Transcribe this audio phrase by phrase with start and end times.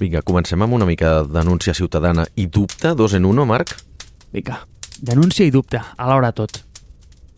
[0.00, 3.74] Vinga, comencem amb una mica de denúncia ciutadana i dubte, dos en uno, Marc.
[4.32, 4.62] Vinga,
[4.96, 6.62] denúncia i dubte, alhora tot.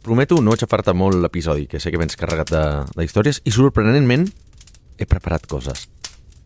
[0.07, 2.63] Prometo no aixafar-te molt l'episodi, que sé que vens carregat de,
[2.95, 4.29] de històries, i sorprenentment
[4.95, 5.89] he preparat coses.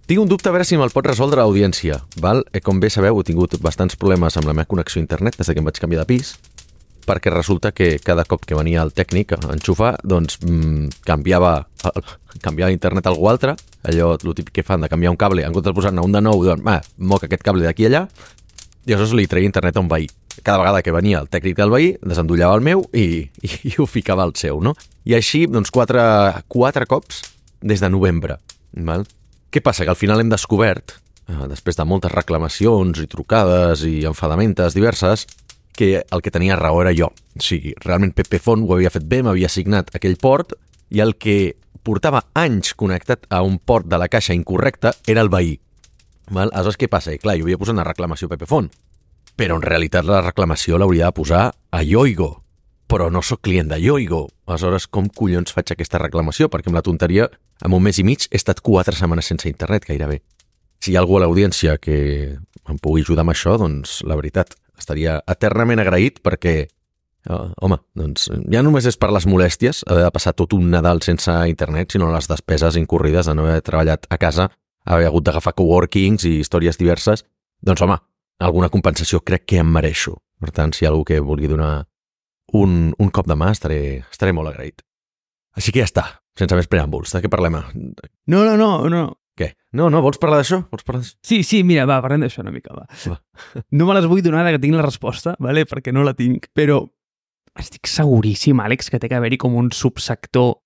[0.08, 2.44] Tinc un dubte a veure si me'l pot resoldre l'audiència, val?
[2.54, 5.52] Eh, com bé sabeu, he tingut bastants problemes amb la meva connexió a internet des
[5.52, 6.32] que em vaig canviar de pis,
[7.06, 11.58] perquè resulta que cada cop que venia el tècnic a enxufar, doncs mmm, canviava,
[11.92, 12.08] el,
[12.40, 15.54] canviava internet a algú altre, allò, el típic que fan de canviar un cable, en
[15.54, 18.06] comptes de posar-ne un de nou, doncs, ah, moc aquest cable d'aquí allà,
[18.86, 20.08] i aleshores li treia internet a un veí.
[20.42, 23.06] Cada vegada que venia el tècnic del veí, desendollava el meu i,
[23.42, 24.74] i, i ho ficava al seu, no?
[25.06, 26.02] I així, doncs, quatre,
[26.52, 27.22] quatre cops
[27.62, 28.38] des de novembre,
[28.76, 29.06] val?
[29.50, 29.86] Què passa?
[29.86, 30.98] Que al final hem descobert,
[31.30, 35.26] eh, després de moltes reclamacions i trucades i enfadamentes diverses,
[35.76, 37.10] que el que tenia raó era jo.
[37.12, 40.56] O sigui, realment Pepefon ho havia fet bé, m'havia assignat aquell port
[40.90, 45.30] i el que portava anys connectat a un port de la caixa incorrecte era el
[45.30, 45.54] veí.
[46.34, 46.50] Val?
[46.50, 47.14] Aleshores, què passa?
[47.14, 48.70] I clar, jo havia posat una reclamació a Pepefon,
[49.38, 52.30] però en realitat la reclamació l'hauria de posar a Yoigo,
[52.90, 54.24] però no sóc client de Yoigo.
[54.46, 56.50] Aleshores, com collons faig aquesta reclamació?
[56.50, 57.28] Perquè amb la tonteria,
[57.62, 60.22] en un mes i mig, he estat quatre setmanes sense internet, gairebé.
[60.82, 61.98] Si hi ha algú a l'audiència que
[62.66, 66.66] em pugui ajudar amb això, doncs la veritat, estaria eternament agraït perquè,
[67.30, 71.02] uh, home, doncs ja només és per les molèsties haver de passar tot un Nadal
[71.04, 74.50] sense internet, sinó les despeses incorrides de no haver treballat a casa,
[74.86, 77.24] haver hagut d'agafar coworkings i històries diverses,
[77.62, 77.98] doncs home,
[78.38, 80.16] alguna compensació crec que em mereixo.
[80.40, 81.86] Per tant, si hi ha algú que vulgui donar
[82.52, 83.80] un, un cop de mà, estaré,
[84.10, 84.84] estaré molt agraït.
[85.56, 86.04] Així que ja està,
[86.38, 87.14] sense més preàmbuls.
[87.14, 87.56] De què parlem?
[88.28, 89.06] No, no, no, no.
[89.36, 89.50] Què?
[89.76, 90.62] No, no, vols parlar d'això?
[90.72, 91.16] Vols parlar d'això?
[91.24, 92.86] Sí, sí, mira, va, parlem d'això una mica, va.
[93.12, 93.18] Va.
[93.76, 95.66] No me les vull donar que tinc la resposta, vale?
[95.68, 96.82] perquè no la tinc, però
[97.58, 100.56] estic seguríssim, Àlex, que té que haver-hi com un subsector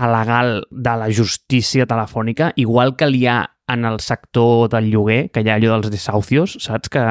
[0.00, 5.42] legal de la justícia telefònica, igual que hi ha en el sector del lloguer, que
[5.44, 6.90] hi ha allò dels desahucios, saps?
[6.90, 7.04] Que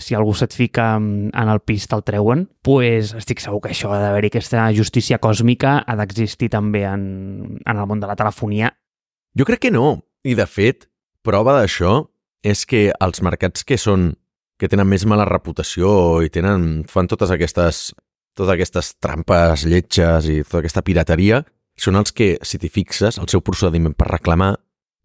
[0.00, 4.00] si algú se't fica en el pis te'l treuen, pues estic segur que això ha
[4.00, 8.72] d'haver-hi aquesta justícia còsmica ha d'existir també en, en el món de la telefonia.
[9.36, 9.98] Jo crec que no.
[10.24, 10.88] I, de fet,
[11.22, 12.08] prova d'això
[12.46, 14.14] és que els mercats que són
[14.58, 17.92] que tenen més mala reputació i tenen, fan totes aquestes,
[18.38, 21.42] totes aquestes trampes lletges i tota aquesta pirateria,
[21.78, 24.54] són els que, si t'hi fixes, el seu procediment per reclamar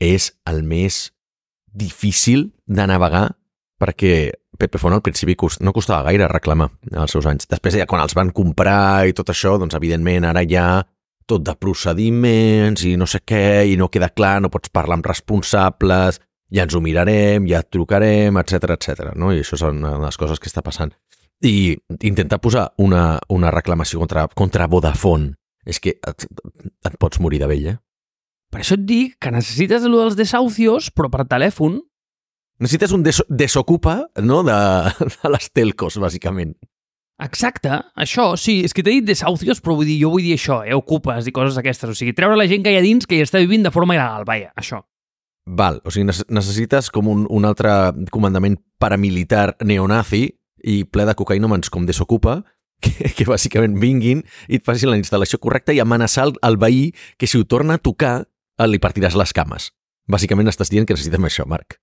[0.01, 1.07] és el més
[1.73, 3.31] difícil de navegar
[3.81, 7.47] perquè Pepefon al principi cost, no costava gaire reclamar als seus anys.
[7.49, 10.67] Després, ja quan els van comprar i tot això, doncs evidentment ara ja
[11.27, 15.09] tot de procediments i no sé què, i no queda clar, no pots parlar amb
[15.09, 16.21] responsables,
[16.53, 19.09] ja ens ho mirarem, ja et trucarem, etc etc.
[19.17, 19.33] no?
[19.33, 20.93] I això són de les coses que està passant.
[21.43, 21.75] I
[22.07, 25.33] intentar posar una, una reclamació contra, contra Vodafone
[25.67, 26.27] és que et,
[26.87, 27.77] et pots morir de vell, eh?
[28.53, 31.79] Per això et dic que necessites el dels desahucios, però per telèfon.
[32.61, 34.43] Necessites un des desocupa no?
[34.45, 34.57] de,
[35.15, 36.53] de les telcos, bàsicament.
[37.23, 40.59] Exacte, això, sí, és que t'he dit desahucios, però vull dir, jo vull dir això,
[40.65, 43.17] eh, ocupes i coses d'aquestes, o sigui, treure la gent que hi ha dins que
[43.17, 44.81] hi està vivint de forma il·legal, vaja, això.
[45.45, 47.71] Val, o sigui, necessites com un, un altre
[48.13, 50.25] comandament paramilitar neonazi
[50.63, 52.41] i ple de cocaïnomans com desocupa,
[52.83, 56.91] que, que bàsicament vinguin i et facin la instal·lació correcta i amenaçar el, el veí
[57.17, 58.23] que si ho torna a tocar
[58.67, 59.71] li partiràs les cames.
[60.07, 61.79] Bàsicament estàs dient que necessitem això, Marc.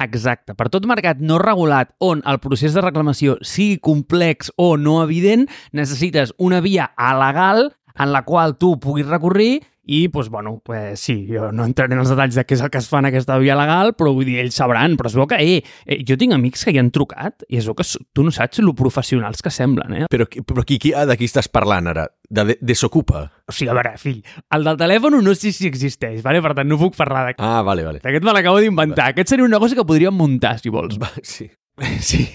[0.00, 0.56] Exacte.
[0.58, 5.46] Per tot mercat no regulat on el procés de reclamació sigui complex o no evident,
[5.72, 11.26] necessites una via alegal en la qual tu puguis recorrir i, doncs, bueno, pues, sí,
[11.28, 13.36] jo no entraré en els detalls de què és el que es fa en aquesta
[13.42, 16.34] via legal, però vull dir, ells sabran, però es veu que, eh, eh jo tinc
[16.36, 19.52] amics que hi han trucat i es veu que tu no saps lo professionals que
[19.52, 20.06] semblen, eh?
[20.10, 22.08] Però, però qui, qui, de qui estàs parlant ara?
[22.30, 23.26] De, de Desocupa?
[23.46, 24.22] O sigui, a veure, fill,
[24.56, 26.40] el del telèfon no sé si existeix, vale?
[26.44, 27.44] per tant no puc parlar d'aquest.
[27.44, 28.00] Ah, vale, vale.
[28.02, 29.12] Aquest me l'acabo d'inventar.
[29.12, 30.98] Aquest seria una cosa que podríem muntar, si vols.
[31.00, 31.50] Va, sí.
[32.04, 32.28] Sí,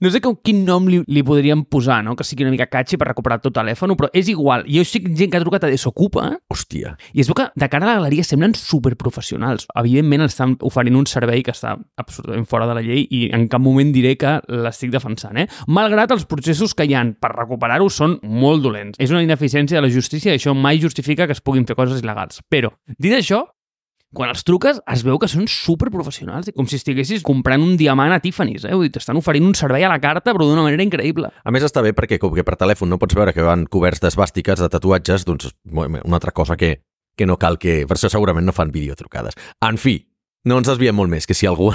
[0.00, 2.14] no sé com, quin nom li, li podríem posar, no?
[2.14, 4.66] Que sigui una mica catchy per recuperar el teu telèfon, però és igual.
[4.70, 6.28] Jo sé gent que ha trucat a Desocupa.
[6.52, 6.94] Hòstia.
[7.16, 9.66] I es veu que de cara a la galeria semblen superprofessionals.
[9.80, 13.62] Evidentment estan oferint un servei que està absolutament fora de la llei i en cap
[13.64, 15.48] moment diré que l'estic defensant, eh?
[15.66, 19.00] Malgrat els processos que hi han per recuperar-ho són molt dolents.
[19.02, 22.04] És una ineficiència de la justícia i això mai justifica que es puguin fer coses
[22.04, 22.44] il·legals.
[22.52, 23.42] Però, dit això,
[24.16, 28.20] quan els truques es veu que són superprofessionals, com si estiguessis comprant un diamant a
[28.22, 28.72] Tiffany's, eh?
[28.72, 31.30] Vull dir, t'estan oferint un servei a la carta, però d'una manera increïble.
[31.34, 34.02] A més, està bé perquè, com que per telèfon no pots veure que van coberts
[34.04, 36.78] d'esbàstiques, de tatuatges, doncs una altra cosa que,
[37.18, 37.82] que no cal que...
[37.88, 39.36] Per això segurament no fan videotrucades.
[39.66, 39.98] En fi,
[40.48, 41.72] no ens desviem molt més, que si algú...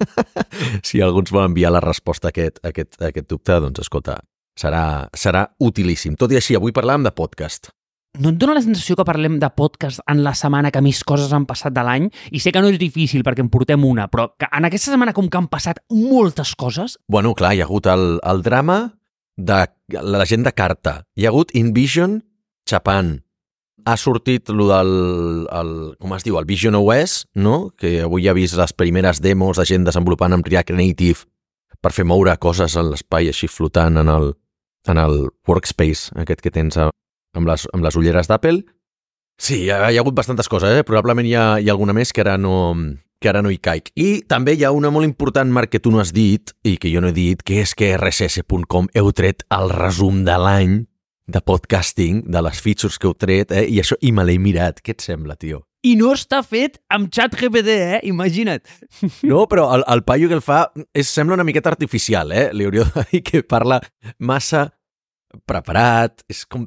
[0.88, 3.82] si algú ens vol enviar la resposta a aquest, a aquest, a aquest dubte, doncs
[3.84, 4.20] escolta,
[4.58, 4.84] serà,
[5.16, 6.16] serà utilíssim.
[6.20, 7.72] Tot i així, avui parlàvem de podcast.
[8.18, 11.32] No et dona la sensació que parlem de podcast en la setmana que més coses
[11.36, 12.08] han passat de l'any?
[12.34, 15.14] I sé que no és difícil perquè en portem una, però que en aquesta setmana
[15.16, 16.98] com que han passat moltes coses...
[17.08, 18.80] Bueno, clar, hi ha hagut el, el drama
[19.38, 19.62] de
[20.02, 21.00] la gent de carta.
[21.16, 22.20] Hi ha hagut InVision
[22.68, 23.20] Japan.
[23.88, 24.92] Ha sortit lo del,
[25.56, 25.72] el,
[26.02, 27.70] com es diu, el Vision OS, no?
[27.78, 31.24] que avui ha vist les primeres demos de gent desenvolupant amb React Native
[31.80, 34.34] per fer moure coses en l'espai així flotant en el,
[34.90, 36.90] en el workspace aquest que tens a,
[37.36, 38.64] amb, les, amb les ulleres d'Apple.
[39.40, 40.84] Sí, hi ha, hi ha hagut bastantes coses, eh?
[40.84, 42.74] probablement hi ha, hi ha alguna més que ara no,
[43.20, 43.88] que ara no hi caic.
[43.96, 46.92] I també hi ha una molt important, Marc, que tu no has dit i que
[46.92, 50.78] jo no he dit, que és que rss.com heu tret el resum de l'any
[51.30, 53.66] de podcasting, de les features que heu tret, eh?
[53.70, 54.82] i això, i me l'he mirat.
[54.82, 55.62] Què et sembla, tio?
[55.86, 58.00] I no està fet amb xat GPT, eh?
[58.10, 58.66] Imagina't.
[59.30, 62.50] No, però el, el paio que el fa és, sembla una miqueta artificial, eh?
[62.52, 63.80] Li hauria de dir que parla
[64.18, 64.66] massa
[65.48, 66.66] preparat, és com...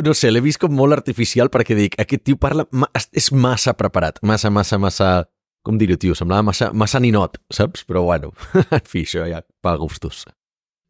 [0.00, 2.64] No sé, l'he vist com molt artificial perquè dic, aquest tio parla...
[2.72, 5.14] Ma, és massa preparat, massa, massa, massa...
[5.62, 6.16] Com dir-ho, tio?
[6.18, 7.84] Semblava massa, massa ninot, saps?
[7.86, 8.32] Però bueno,
[8.64, 10.24] en fi, això ja pa gustos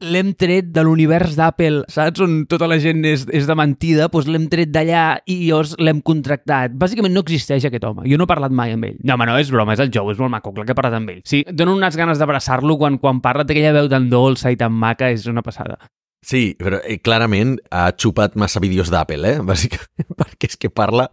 [0.03, 2.23] l'hem tret de l'univers d'Apple, saps?
[2.25, 6.03] On tota la gent és, és de mentida, doncs l'hem tret d'allà i llavors l'hem
[6.05, 6.75] contractat.
[6.79, 8.07] Bàsicament no existeix aquest home.
[8.11, 8.99] Jo no he parlat mai amb ell.
[9.03, 10.99] No, home, no, és broma, és el Joe, és molt maco, clar que he parlat
[10.99, 11.23] amb ell.
[11.29, 14.75] Sí, dono unes ganes d'abraçar-lo quan, quan parla, té aquella veu tan dolça i tan
[14.75, 15.79] maca, és una passada.
[16.23, 19.43] Sí, però eh, clarament ha xupat massa vídeos d'Apple, eh?
[19.51, 21.09] Bàsicament, perquè és que parla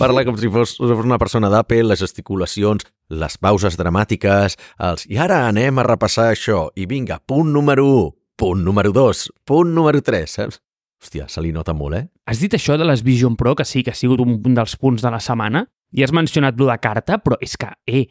[0.00, 5.18] Parla com si fos, fos una persona d'Apple, les gesticulacions, les pauses dramàtiques, els i
[5.20, 8.06] ara anem a repassar això, i vinga, punt número 1,
[8.40, 10.62] punt número 2, punt número 3, saps?
[11.04, 12.06] Hòstia, se li nota molt, eh?
[12.24, 15.04] Has dit això de les Vision Pro, que sí, que ha sigut un dels punts
[15.04, 18.06] de la setmana, i has mencionat lo de carta, però és que, eh,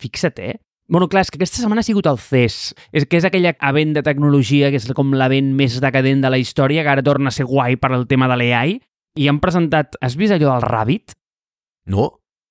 [0.00, 0.56] fixa't, eh?
[0.92, 2.56] Bueno, clar, és que aquesta setmana ha sigut el CES,
[2.92, 6.36] és que és aquella event de tecnologia que és com l'event més decadent de la
[6.36, 8.76] història, que ara torna a ser guai per al tema de l'AI,
[9.16, 9.96] i han presentat...
[10.04, 11.16] Has vist allò del Rabbit?
[11.88, 12.10] No,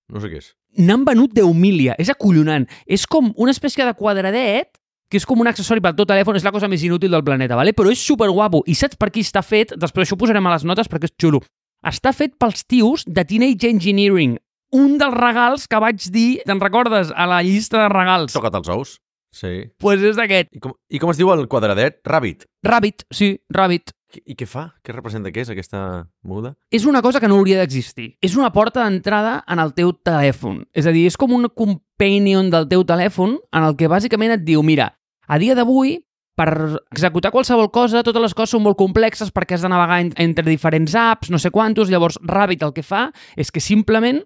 [0.09, 0.49] no sé què és.
[0.81, 2.65] N'han venut 10.000, és acollonant.
[2.89, 4.73] És com una espècie de quadradet
[5.11, 7.57] que és com un accessori pel teu telèfon, és la cosa més inútil del planeta,
[7.59, 7.75] vale?
[7.77, 8.63] però és super guapo.
[8.65, 9.75] I saps per qui està fet?
[9.77, 11.43] Després això ho posarem a les notes perquè és xulo.
[11.85, 14.37] Està fet pels tios de Teenage Engineering,
[14.71, 18.35] un dels regals que vaig dir, te'n recordes, a la llista de regals.
[18.35, 18.97] Toca't els ous.
[19.31, 19.71] Sí.
[19.79, 20.49] pues és d'aquest.
[20.51, 22.01] I com, I com es diu el quadradet?
[22.03, 22.43] Rabbit.
[22.67, 23.93] Rabbit, sí, Rabbit.
[24.27, 24.65] I què fa?
[24.83, 25.31] Què representa?
[25.31, 26.51] Què és aquesta muda?
[26.67, 28.09] És una cosa que no hauria d'existir.
[28.19, 30.65] És una porta d'entrada en el teu telèfon.
[30.75, 34.43] És a dir, és com un companion del teu telèfon en el que bàsicament et
[34.43, 34.89] diu, mira,
[35.31, 35.95] a dia d'avui,
[36.35, 40.47] per executar qualsevol cosa, totes les coses són molt complexes perquè has de navegar entre
[40.47, 43.09] diferents apps, no sé quantos, llavors Rabbit el que fa
[43.39, 44.23] és que simplement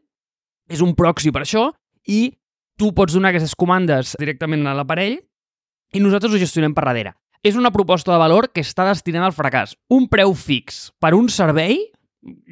[0.69, 1.69] és un proxy per això
[2.07, 2.33] i
[2.77, 5.19] tu pots donar aquestes comandes directament a l'aparell
[5.95, 7.15] i nosaltres ho gestionem per darrere.
[7.45, 9.75] És una proposta de valor que està destinada al fracàs.
[9.93, 11.77] Un preu fix per un servei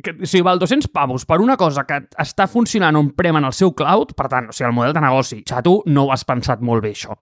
[0.04, 3.56] que, o sigui, val 200 pavos per una cosa que està funcionant on-prem en el
[3.58, 6.62] seu cloud, per tant, o sigui, el model de negoci, xato, no ho has pensat
[6.62, 7.18] molt bé, això.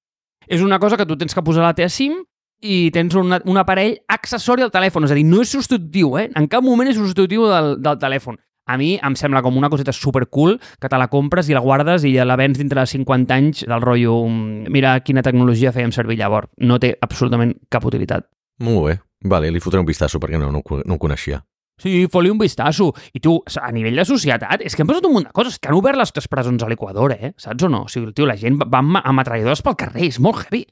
[0.52, 2.18] És una cosa que tu tens que posar a la teva SIM
[2.62, 6.28] i tens un, un aparell accessori al telèfon, és a dir, no és substitutiu, eh?
[6.36, 8.38] En cap moment és substitutiu del, del telèfon.
[8.70, 11.64] A mi em sembla com una coseta super cool que te la compres i la
[11.64, 15.94] guardes i ja la vens dintre de 50 anys del rotllo mira quina tecnologia fèiem
[15.96, 16.52] servir llavors.
[16.58, 18.30] No té absolutament cap utilitat.
[18.62, 19.00] Molt bé.
[19.32, 21.42] Vale, li fotré un vistazo perquè no, no, no ho coneixia.
[21.82, 22.92] Sí, foli un vistazo.
[23.14, 25.72] I tu, a nivell de societat, és que han passat un munt de coses, que
[25.72, 27.32] han obert les tres presons a l'Equador, eh?
[27.42, 27.88] Saps o no?
[27.88, 30.68] O sigui, tio, la gent va amb ametralladors pel carrer, és molt heavy.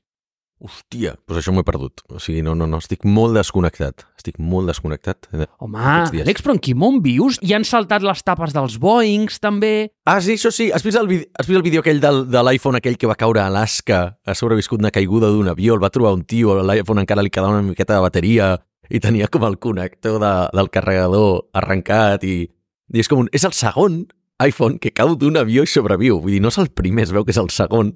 [0.60, 2.02] Hòstia, doncs això m'ho he perdut.
[2.12, 4.04] O sigui, no, no, no, estic molt desconnectat.
[4.20, 5.30] Estic molt desconnectat.
[5.64, 7.38] Home, Àlex, però en quin món vius?
[7.46, 9.72] I han saltat les tapes dels Boeings, també.
[10.04, 10.68] Ah, sí, això sí.
[10.76, 13.16] Has vist el, vídeo, has vist el vídeo aquell del, de l'iPhone, aquell que va
[13.16, 17.06] caure a Alaska, ha sobreviscut una caiguda d'un avió, el va trobar un tio, l'iPhone
[17.06, 18.52] encara li quedava una miqueta de bateria
[18.90, 22.38] i tenia com el connector de, del carregador arrencat i,
[22.92, 24.02] i és com un, és el segon
[24.44, 26.20] iPhone que cau d'un avió i sobreviu.
[26.20, 27.96] Vull dir, no és el primer, es veu que és el segon.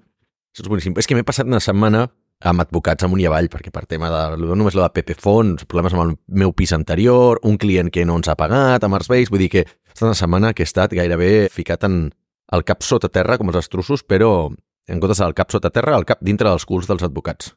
[0.53, 0.96] Això és boníssim.
[1.00, 2.08] És que m'he passat una setmana
[2.50, 4.24] amb advocats amunt i avall, perquè per tema de,
[4.56, 8.30] només la de Pepefons, problemes amb el meu pis anterior, un client que no ens
[8.32, 11.50] ha pagat, amb Arsbase, vull dir que ha estat una setmana que he estat gairebé
[11.54, 12.06] ficat en
[12.54, 16.08] el cap sota terra, com els estrussos, però en comptes del cap sota terra, el
[16.08, 17.54] cap dintre dels culs dels advocats.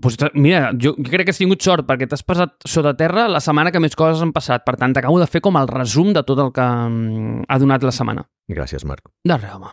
[0.00, 3.40] Pues, mira, jo, jo crec que has tingut sort perquè t'has passat sota terra la
[3.42, 4.62] setmana que més coses han passat.
[4.62, 7.82] Per tant, t'acabo de fer com el resum de tot el que mm, ha donat
[7.82, 8.22] la setmana.
[8.50, 9.10] Gràcies, Marc.
[9.26, 9.72] De res, home.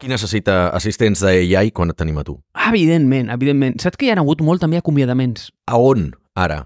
[0.00, 2.38] Qui necessita assistents d'AI quan et tenim a tu?
[2.68, 3.80] Evidentment, evidentment.
[3.82, 5.50] Saps que hi ha hagut molt també acomiadaments?
[5.66, 6.62] A on, ara?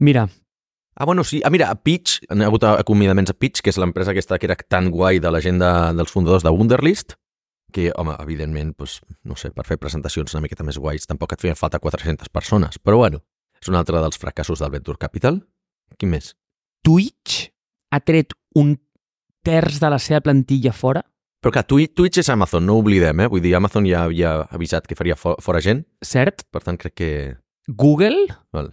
[0.00, 0.26] Mira.
[0.96, 1.40] Ah, bueno, sí.
[1.44, 4.48] Ah, mira, a Pitch, hi ha hagut acomiadaments a Pitch, que és l'empresa aquesta que
[4.50, 7.14] era tan guai de la gent de, dels fundadors de Wunderlist,
[7.72, 11.44] que, home, evidentment, doncs, no sé, per fer presentacions una miqueta més guais tampoc et
[11.44, 13.22] feien falta 400 persones, però bueno,
[13.62, 15.40] és un altre dels fracassos del Venture Capital.
[15.96, 16.34] Quin més?
[16.84, 17.46] Twitch
[17.92, 18.74] ha tret un
[19.46, 21.04] terç de la seva plantilla fora.
[21.40, 23.28] Però clar, Twitch, Twitch és Amazon, no ho oblidem, eh?
[23.32, 26.94] Vull dir, Amazon ja havia avisat que faria fo fora gent, Cert, per tant crec
[27.00, 27.08] que...
[27.70, 28.72] Google Val.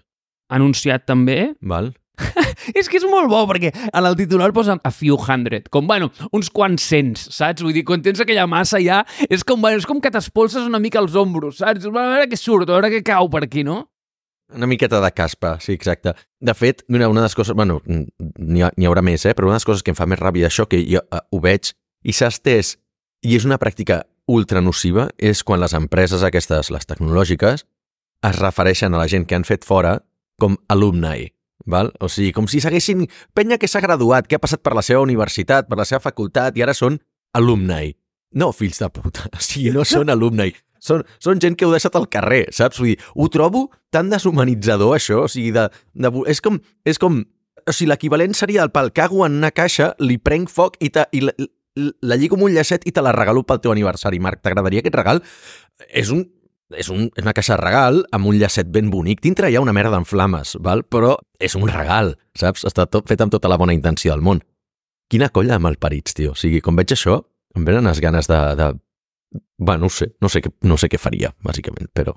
[0.49, 1.93] ha anunciat també Val.
[2.75, 6.09] És que és molt bo, perquè en el titular posa a few hundred, com, bueno,
[6.35, 7.63] uns quants cents, saps?
[7.63, 10.81] Vull dir, quan tens aquella massa ja, és com, bueno, és com que t'espolses una
[10.83, 11.87] mica els ombros, saps?
[11.87, 13.85] A veure què surt, a veure què cau per aquí, no?
[14.55, 16.17] Una miqueta de caspa, sí, exacte.
[16.39, 17.55] De fet, mira, una de les coses...
[17.55, 19.35] Bueno, n'hi ha, haurà més, eh?
[19.35, 21.43] Però una de les coses que em fa més ràbia d'això, que jo uh, ho
[21.43, 21.73] veig
[22.07, 22.77] i s'ha estès,
[23.27, 27.63] i és una pràctica ultra nociva, és quan les empreses aquestes, les tecnològiques,
[28.27, 29.97] es refereixen a la gent que han fet fora
[30.39, 31.31] com alumni.
[31.67, 31.91] Val?
[31.99, 33.05] O sigui, com si s'haguessin...
[33.35, 36.55] Penya que s'ha graduat, que ha passat per la seva universitat, per la seva facultat,
[36.55, 36.99] i ara són
[37.35, 37.91] alumni.
[38.37, 39.27] No, fills de puta.
[39.35, 40.53] O sigui, no són alumni.
[40.83, 42.79] Són, són gent que heu deixat al carrer, saps?
[42.79, 45.25] Vull dir, ho trobo tan deshumanitzador, això.
[45.25, 46.61] O sigui, de, de, és com...
[46.87, 47.23] És com
[47.67, 51.03] o sigui, l'equivalent seria el pel cago en una caixa, li prenc foc i, ta,
[51.11, 51.25] i
[51.77, 54.19] la, lligo amb un llacet i te la regalo pel teu aniversari.
[54.23, 55.21] Marc, t'agradaria aquest regal?
[55.87, 56.25] És un,
[56.75, 59.21] és, un, és una caixa de regal amb un llacet ben bonic.
[59.23, 60.83] Dintre hi ha una merda en flames, val?
[60.83, 62.65] però és un regal, saps?
[62.67, 64.43] Està tot fet amb tota la bona intenció del món.
[65.11, 66.33] Quina colla amb el parits, tio.
[66.33, 67.21] O sigui, com veig això,
[67.55, 68.41] em venen les ganes de...
[68.59, 68.73] de...
[69.67, 72.13] Va, no sé, no sé, què, no sé què faria, bàsicament, però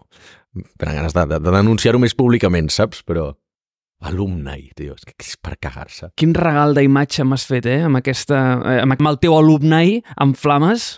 [0.55, 3.01] em venen ganes de, de, de denunciar-ho més públicament, saps?
[3.09, 3.31] Però
[4.01, 6.11] alumni, tio, és que és per cagar-se.
[6.19, 7.83] Quin regal d'imatge m'has fet, eh?
[7.87, 10.95] Amb, aquesta, eh, amb el teu alumni amb flames.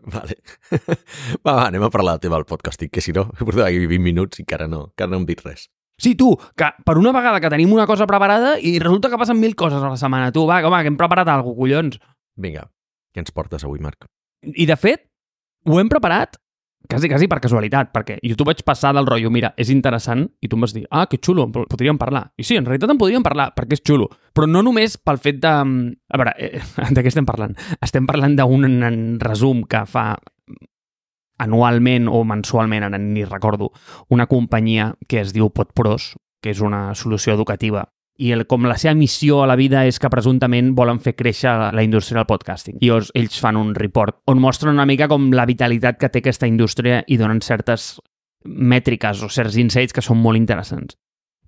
[0.00, 0.38] Vale.
[1.44, 4.00] va, va, anem a parlar del tema del podcasting, que si no, portem aquí 20
[4.04, 5.68] minuts i encara no, encara no hem dit res.
[6.00, 9.36] Sí, tu, que per una vegada que tenim una cosa preparada i resulta que passen
[9.36, 10.32] mil coses a la setmana.
[10.32, 11.98] Tu, va, home, que hem preparat alguna cosa, collons.
[12.40, 12.64] Vinga,
[13.12, 14.08] què ens portes avui, Marc?
[14.48, 15.04] I, de fet,
[15.68, 16.40] ho hem preparat
[16.88, 20.48] quasi, quasi per casualitat, perquè jo t'ho vaig passar del rotllo, mira, és interessant, i
[20.48, 22.30] tu em vas dir, ah, que xulo, podríem parlar.
[22.36, 25.40] I sí, en realitat en podríem parlar, perquè és xulo, però no només pel fet
[25.42, 25.52] de...
[25.52, 26.60] A veure, eh,
[26.94, 27.54] de què estem parlant?
[27.80, 30.14] Estem parlant d'un resum que fa
[31.40, 33.70] anualment o mensualment, ara ni recordo,
[34.08, 37.86] una companyia que es diu Podpros, que és una solució educativa
[38.20, 41.52] i el, com la seva missió a la vida és que presumptament volen fer créixer
[41.72, 42.76] la indústria del podcasting.
[42.84, 46.20] I ells, ells fan un report on mostren una mica com la vitalitat que té
[46.20, 47.94] aquesta indústria i donen certes
[48.44, 50.96] mètriques o certs insights que són molt interessants.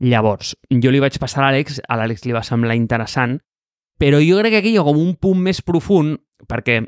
[0.03, 3.37] Llavors, jo li vaig passar a l'Àlex, a l'Àlex li va semblar interessant,
[4.01, 6.17] però jo crec que aquí hi ha com un punt més profund,
[6.49, 6.81] perquè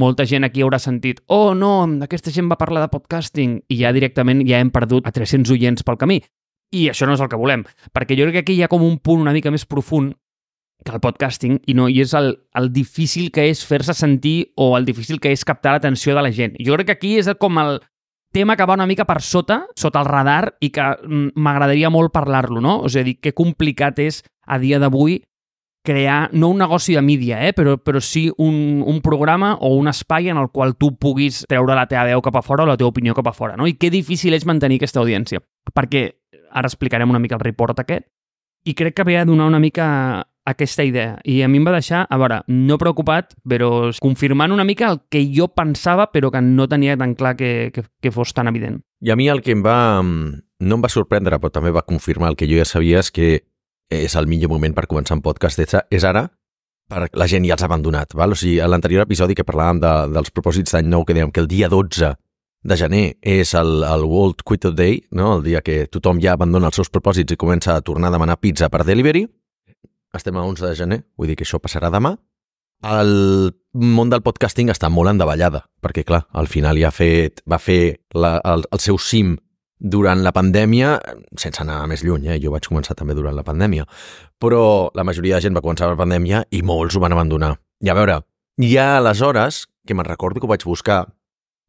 [0.00, 3.92] molta gent aquí haurà sentit oh, no, aquesta gent va parlar de podcasting i ja
[3.92, 6.22] directament ja hem perdut a 300 oients pel camí.
[6.72, 8.82] I això no és el que volem, perquè jo crec que aquí hi ha com
[8.82, 10.14] un punt una mica més profund
[10.84, 14.74] que el podcasting i no i és el, el difícil que és fer-se sentir o
[14.76, 16.58] el difícil que és captar l'atenció de la gent.
[16.60, 17.78] Jo crec que aquí és com el
[18.34, 22.12] tema que va una mica per sota, sota el radar, i que mm, m'agradaria molt
[22.12, 22.80] parlar-lo, no?
[22.82, 25.20] O sigui, que complicat és a dia d'avui
[25.84, 27.52] crear, no un negoci de mídia, eh?
[27.52, 31.76] però, però sí un, un programa o un espai en el qual tu puguis treure
[31.76, 33.58] la teva veu cap a fora o la teva opinió cap a fora.
[33.60, 33.68] No?
[33.68, 35.44] I que difícil és mantenir aquesta audiència.
[35.76, 36.06] Perquè
[36.54, 38.06] ara explicarem una mica el report aquest,
[38.64, 41.18] i crec que ve a donar una mica aquesta idea.
[41.24, 45.00] I a mi em va deixar, a veure, no preocupat, però confirmant una mica el
[45.10, 48.82] que jo pensava, però que no tenia tan clar que, que, que fos tan evident.
[49.00, 50.02] I a mi el que em va...
[50.04, 53.34] no em va sorprendre, però també va confirmar el que jo ja sabia, és que
[53.92, 56.28] és el millor moment per començar un podcast és ara,
[56.88, 58.14] per la gent ja els ha abandonat.
[58.16, 58.32] Val?
[58.32, 61.40] O sigui, a l'anterior episodi que parlàvem de, dels propòsits d'any nou, que dèiem que
[61.40, 62.14] el dia 12
[62.64, 65.36] de gener és el, el World Quit Day, no?
[65.36, 68.40] el dia que tothom ja abandona els seus propòsits i comença a tornar a demanar
[68.40, 69.26] pizza per delivery.
[70.14, 72.14] Estem a 11 de gener, vull dir que això passarà demà.
[72.84, 77.58] El món del podcasting està molt endavallada, perquè, clar, al final ja ha fet, va
[77.60, 79.34] fer la, el, el seu cim
[79.78, 80.94] durant la pandèmia,
[81.40, 82.38] sense anar més lluny, eh?
[82.40, 83.84] jo vaig començar també durant la pandèmia,
[84.40, 87.54] però la majoria de gent va començar la pandèmia i molts ho van abandonar.
[87.84, 91.02] I a veure, ha aleshores, que me'n recordo que ho vaig buscar,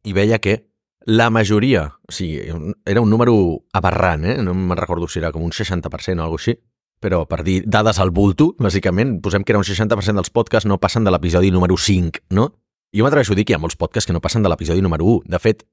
[0.06, 0.62] i veia que
[1.06, 2.40] la majoria, o sigui,
[2.84, 3.36] era un número
[3.72, 4.36] aberrant, eh?
[4.42, 5.86] no me'n recordo si era com un 60%
[6.18, 6.56] o alguna així,
[7.00, 10.80] però per dir dades al bulto, bàsicament, posem que era un 60% dels podcasts no
[10.82, 12.50] passen de l'episodi número 5, no?
[12.96, 15.04] Jo m'atreveixo a dir que hi ha molts podcasts que no passen de l'episodi número
[15.04, 15.30] 1.
[15.30, 15.66] De fet,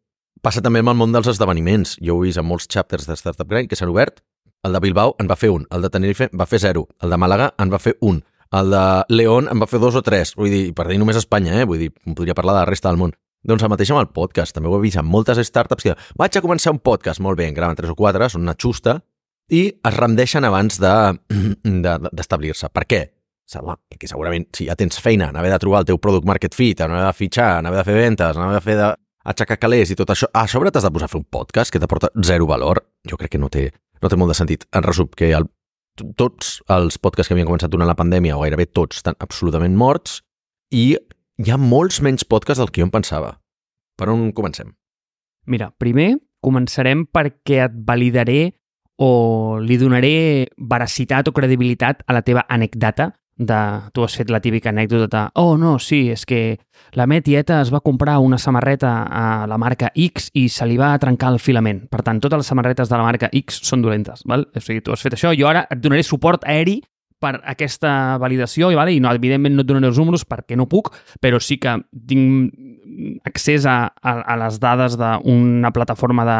[0.43, 1.97] Passa també amb el món dels esdeveniments.
[2.03, 4.19] Jo ho he vist en molts chapters de Startup Grind que s'han obert.
[4.67, 7.19] El de Bilbao en va fer un, el de Tenerife va fer zero, el de
[7.19, 8.21] Màlaga en va fer un,
[8.59, 10.33] el de León en va fer dos o tres.
[10.39, 11.67] Vull dir, per dir només Espanya, eh?
[11.67, 13.15] Vull dir, podria parlar de la resta del món.
[13.43, 14.55] Doncs el mateix amb el podcast.
[14.55, 17.49] També ho he vist amb moltes startups que vaig a començar un podcast, molt bé,
[17.49, 19.01] en graven tres o quatre, són una xusta,
[19.51, 22.63] i es rendeixen abans d'establir-se.
[22.69, 23.01] De, de, per què?
[23.53, 26.79] Perquè segurament si ja tens feina en haver de trobar el teu product market fit,
[26.81, 28.87] en haver de fitxar, en haver de fer ventes, en haver de fer de
[29.33, 31.81] aixecar calés i tot això, a sobre t'has de posar a fer un podcast que
[31.83, 32.81] t'aporta zero valor.
[33.09, 33.67] Jo crec que no té,
[34.01, 34.65] no té molt de sentit.
[34.73, 35.49] En resum, que el,
[36.17, 40.21] tots els podcasts que havien començat durant la pandèmia, o gairebé tots, estan absolutament morts,
[40.73, 40.95] i
[41.37, 43.39] hi ha molts menys podcasts del que jo em pensava.
[43.97, 44.73] Per on comencem?
[45.49, 48.53] Mira, primer començarem perquè et validaré
[49.01, 50.13] o li donaré
[50.57, 53.59] veracitat o credibilitat a la teva anècdota de...
[53.93, 56.59] Tu has fet la típica anècdota de oh, no, sí, és que
[56.93, 60.77] la meva tieta es va comprar una samarreta a la marca X i se li
[60.77, 61.87] va trencar el filament.
[61.89, 64.45] Per tant, totes les samarretes de la marca X són dolentes, val?
[64.53, 66.83] O sigui, tu has fet això, jo ara et donaré suport aeri
[67.23, 68.93] per aquesta validació, i, vale?
[68.95, 70.91] i no, evidentment no et donaré els números perquè no puc,
[71.23, 71.77] però sí que
[72.09, 72.53] tinc
[73.25, 76.39] accés a, a, a les dades d'una plataforma de,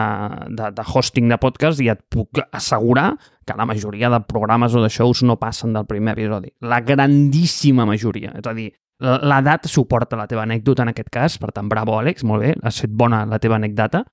[0.60, 3.14] de, de hosting de podcast i et puc assegurar
[3.48, 6.54] que la majoria de programes o de shows no passen del primer episodi.
[6.62, 8.36] La grandíssima majoria.
[8.40, 8.70] És a dir,
[9.04, 12.80] l'edat suporta la teva anècdota en aquest cas, per tant, bravo, Àlex, molt bé, has
[12.84, 14.06] fet bona la teva anècdota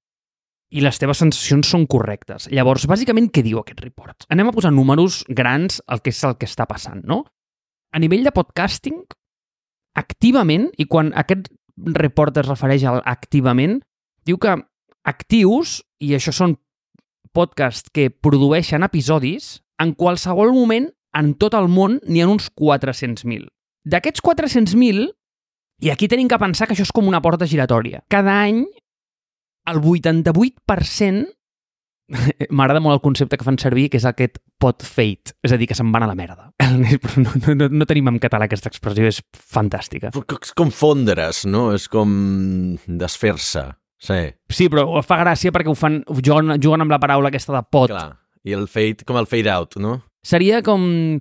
[0.70, 2.46] i les teves sensacions són correctes.
[2.54, 4.26] Llavors, bàsicament, què diu aquest report?
[4.30, 7.24] Anem a posar números grans al que és el que està passant, no?
[7.90, 9.00] A nivell de podcasting,
[9.98, 11.50] activament, i quan aquest
[11.96, 13.80] report es refereix al activament,
[14.26, 14.54] diu que
[15.10, 16.54] actius, i això són
[17.34, 23.48] podcasts que produeixen episodis, en qualsevol moment, en tot el món, n'hi ha uns 400.000.
[23.90, 25.08] D'aquests 400.000,
[25.80, 28.04] i aquí tenim que pensar que això és com una porta giratòria.
[28.12, 28.66] Cada any
[29.68, 31.28] el 88%
[32.50, 35.68] m'agrada molt el concepte que fan servir, que és aquest pot fate, és a dir,
[35.70, 36.50] que se'n van a la merda.
[37.20, 40.10] No, no, no tenim en català aquesta expressió, és fantàstica.
[40.14, 41.70] És com fondre's, no?
[41.74, 42.10] És com
[42.86, 43.64] desfer-se.
[44.00, 44.20] Sí.
[44.48, 47.90] Sí, però fa gràcia perquè ho fan, juguen, juguen amb la paraula aquesta de pot.
[47.92, 48.14] Clar.
[48.46, 49.98] I el fade, com el fade out, no?
[50.24, 51.20] Seria com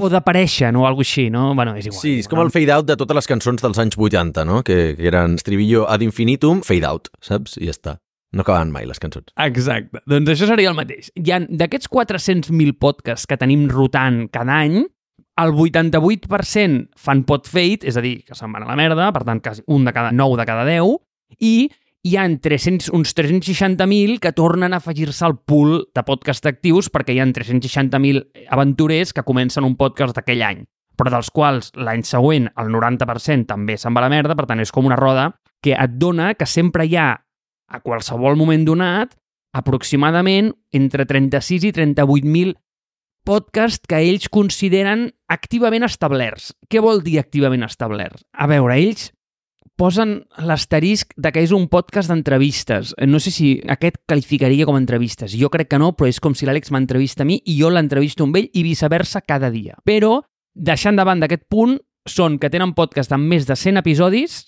[0.00, 0.84] por d'aparèixer, no?
[0.84, 1.50] O alguna així, no?
[1.54, 2.00] Bueno, és igual.
[2.02, 4.62] Sí, és com el fade out de totes les cançons dels anys 80, no?
[4.66, 7.58] Que, que eren estribillo ad infinitum, fade out, saps?
[7.60, 7.98] I ja està.
[8.32, 9.32] No acabaven mai les cançons.
[9.42, 10.02] Exacte.
[10.08, 11.10] Doncs això seria el mateix.
[11.18, 14.84] Hi ha d'aquests 400.000 podcasts que tenim rotant cada any,
[15.40, 19.24] el 88% fan pot fade, és a dir, que se'n van a la merda, per
[19.26, 20.98] tant, quasi un de cada 9 de cada 10,
[21.40, 21.54] i
[22.02, 27.12] hi ha 300, uns 360.000 que tornen a afegir-se al pool de podcast actius perquè
[27.12, 30.62] hi ha 360.000 aventurers que comencen un podcast d'aquell any,
[30.96, 34.64] però dels quals l'any següent el 90% també se'n va a la merda, per tant
[34.64, 35.28] és com una roda
[35.60, 37.12] que et dona que sempre hi ha
[37.70, 39.14] a qualsevol moment donat
[39.52, 42.56] aproximadament entre 36 i 38.000
[43.28, 46.54] podcasts que ells consideren activament establerts.
[46.70, 48.24] Què vol dir activament establerts?
[48.32, 49.10] A veure, ells
[49.80, 52.92] posen l'asterisc de que és un podcast d'entrevistes.
[53.08, 55.32] No sé si aquest qualificaria com a entrevistes.
[55.40, 58.26] Jo crec que no, però és com si l'Àlex m'entrevista a mi i jo l'entrevisto
[58.26, 59.78] amb ell i viceversa cada dia.
[59.88, 60.18] Però,
[60.52, 64.42] deixant de banda aquest punt, són que tenen podcast amb més de 100 episodis,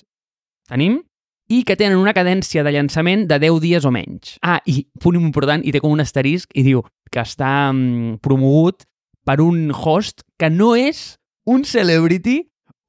[0.68, 1.00] tenim,
[1.48, 4.36] i que tenen una cadència de llançament de 10 dies o menys.
[4.44, 8.84] Ah, i punt important, i té com un asterisc, i diu que està mm, promogut
[9.24, 11.14] per un host que no és
[11.48, 12.42] un celebrity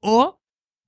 [0.04, 0.34] o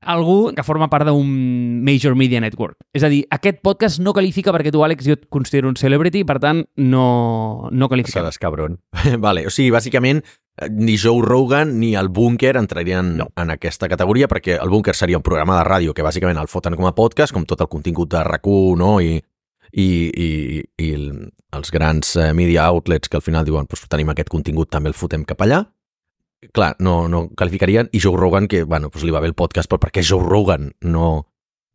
[0.02, 2.76] algú que forma part d'un major media network.
[2.94, 6.24] És a dir, aquest podcast no qualifica perquè tu, Àlex, jo et considero un celebrity,
[6.28, 8.20] per tant, no, no qualifica.
[8.20, 8.78] Seràs cabron.
[9.26, 10.22] vale, o sigui, bàsicament,
[10.60, 13.30] eh, ni Joe Rogan ni el Bunker entrarien no.
[13.36, 16.76] en aquesta categoria perquè el Bunker seria un programa de ràdio que bàsicament el foten
[16.76, 19.00] com a podcast, com tot el contingut de rac no?
[19.00, 19.18] I,
[19.72, 20.28] i, i,
[20.78, 20.92] i
[21.56, 24.98] els grans eh, media outlets que al final diuen pues, tenim aquest contingut, també el
[24.98, 25.64] fotem cap allà
[26.52, 29.70] clar, no, no qualificarien, i Joe Rogan, que, bueno, pues li va bé el podcast,
[29.70, 31.08] però perquè Joe Rogan, no,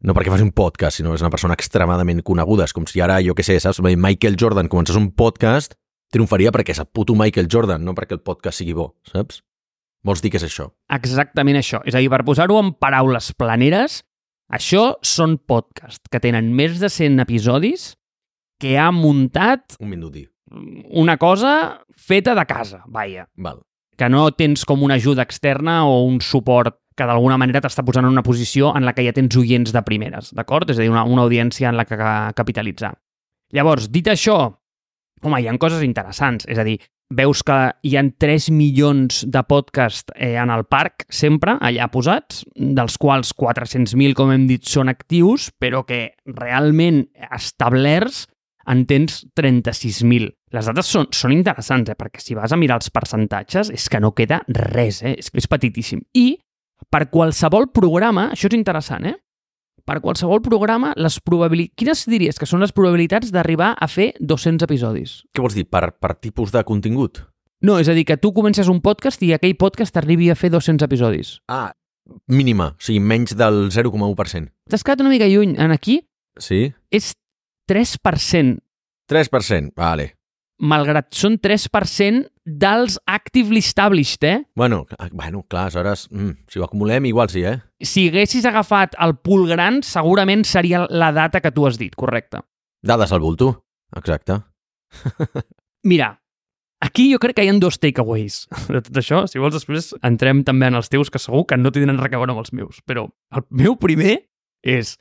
[0.02, 2.68] no perquè faci un podcast, sinó és una persona extremadament coneguda.
[2.68, 5.78] És com si ara, jo què sé, saps, Michael Jordan començés un podcast,
[6.12, 9.42] triomfaria perquè és el puto Michael Jordan, no perquè el podcast sigui bo, saps?
[10.06, 10.72] Vols dir que és això?
[10.90, 11.84] Exactament això.
[11.86, 14.02] És a dir, per posar-ho en paraules planeres,
[14.52, 17.92] això són podcasts que tenen més de 100 episodis
[18.62, 19.78] que ha muntat...
[19.80, 20.26] Un minuti.
[20.98, 23.30] Una cosa feta de casa, vaja.
[23.38, 23.62] Val
[23.98, 28.06] que no tens com una ajuda externa o un suport que d'alguna manera t'està posant
[28.06, 30.70] en una posició en la que ja tens oients de primeres, d'acord?
[30.70, 31.98] És a dir, una, una audiència en la que
[32.38, 32.94] capitalitzar.
[33.56, 34.38] Llavors, dit això,
[35.22, 36.78] home, hi ha coses interessants, és a dir,
[37.12, 42.46] veus que hi han 3 milions de podcast eh, en el parc, sempre, allà posats,
[42.56, 48.26] dels quals 400.000, com hem dit, són actius, però que realment establerts
[48.72, 50.32] en tens 36.000.
[50.52, 51.96] Les dades són, són interessants, eh?
[51.96, 55.16] perquè si vas a mirar els percentatges és que no queda res, eh?
[55.20, 56.02] és, és petitíssim.
[56.14, 56.36] I
[56.92, 59.16] per qualsevol programa, això és interessant, eh?
[59.88, 61.74] per qualsevol programa, les probabilitats...
[61.80, 65.16] Quines diries que són les probabilitats d'arribar a fer 200 episodis?
[65.34, 65.66] Què vols dir?
[65.72, 67.24] Per, per tipus de contingut?
[67.66, 70.52] No, és a dir, que tu comences un podcast i aquell podcast arribi a fer
[70.54, 71.36] 200 episodis.
[71.50, 71.72] Ah,
[72.30, 74.52] mínima, o sigui, menys del 0,1%.
[74.70, 75.56] T'has quedat una mica lluny.
[75.62, 76.02] En aquí
[76.40, 76.72] Sí?
[76.92, 77.14] és
[77.70, 78.60] 3%.
[79.10, 80.12] 3%, vale.
[80.62, 84.46] Malgrat són 3% dels actively established, eh?
[84.56, 87.60] Bueno, ah, bueno clar, aleshores, mm, si ho acumulem, igual sí, eh?
[87.80, 92.44] Si haguessis agafat el pool gran, segurament seria la data que tu has dit, correcte.
[92.82, 94.42] Dades al bulto, exacte.
[95.84, 96.22] Mira,
[96.82, 99.26] aquí jo crec que hi ha dos takeaways de tot això.
[99.30, 102.22] Si vols, després entrem també en els teus, que segur que no tindran res a
[102.22, 102.82] veure amb els meus.
[102.86, 104.20] Però el meu primer
[104.62, 104.98] és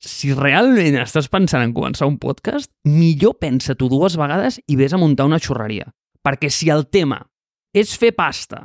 [0.00, 5.00] si realment estàs pensant en començar un podcast, millor pensa-t'ho dues vegades i vés a
[5.00, 5.90] muntar una xorreria.
[6.24, 7.20] Perquè si el tema
[7.76, 8.64] és fer pasta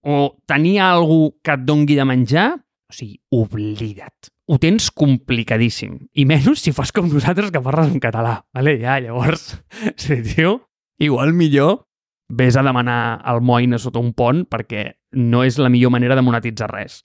[0.00, 4.32] o tenir algú que et dongui de menjar, o sigui, oblida't.
[4.50, 5.98] Ho tens complicadíssim.
[6.18, 8.40] I menys si fas com nosaltres que parles en català.
[8.56, 8.74] Vale?
[8.80, 9.52] Ja, llavors,
[10.00, 10.56] sí, tio,
[10.98, 11.84] igual millor
[12.30, 14.86] vés a demanar almoina sota un pont perquè
[15.18, 17.02] no és la millor manera de monetitzar res.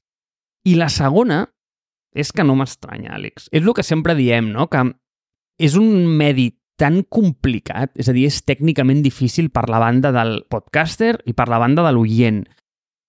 [0.66, 1.44] I la segona
[2.16, 3.50] és que no m'estranya, Àlex.
[3.52, 4.70] És el que sempre diem, no?
[4.72, 4.86] Que
[5.62, 10.42] és un medi tan complicat, és a dir, és tècnicament difícil per la banda del
[10.52, 12.44] podcaster i per la banda de l'oient.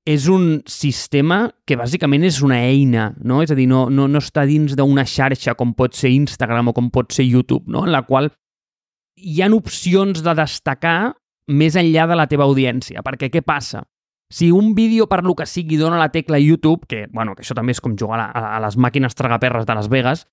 [0.06, 3.40] És un sistema que bàsicament és una eina, no?
[3.42, 6.76] És a dir, no, no, no està dins d'una xarxa com pot ser Instagram o
[6.76, 7.82] com pot ser YouTube, no?
[7.86, 8.30] En la qual
[9.16, 11.16] hi han opcions de destacar
[11.50, 13.02] més enllà de la teva audiència.
[13.02, 13.82] Perquè què passa?
[14.32, 17.54] Si un vídeo per lo que sigui dona la tecla YouTube, que, bueno, que això
[17.54, 20.26] també és com jugar a, a les màquines tragaperres de Las Vegas,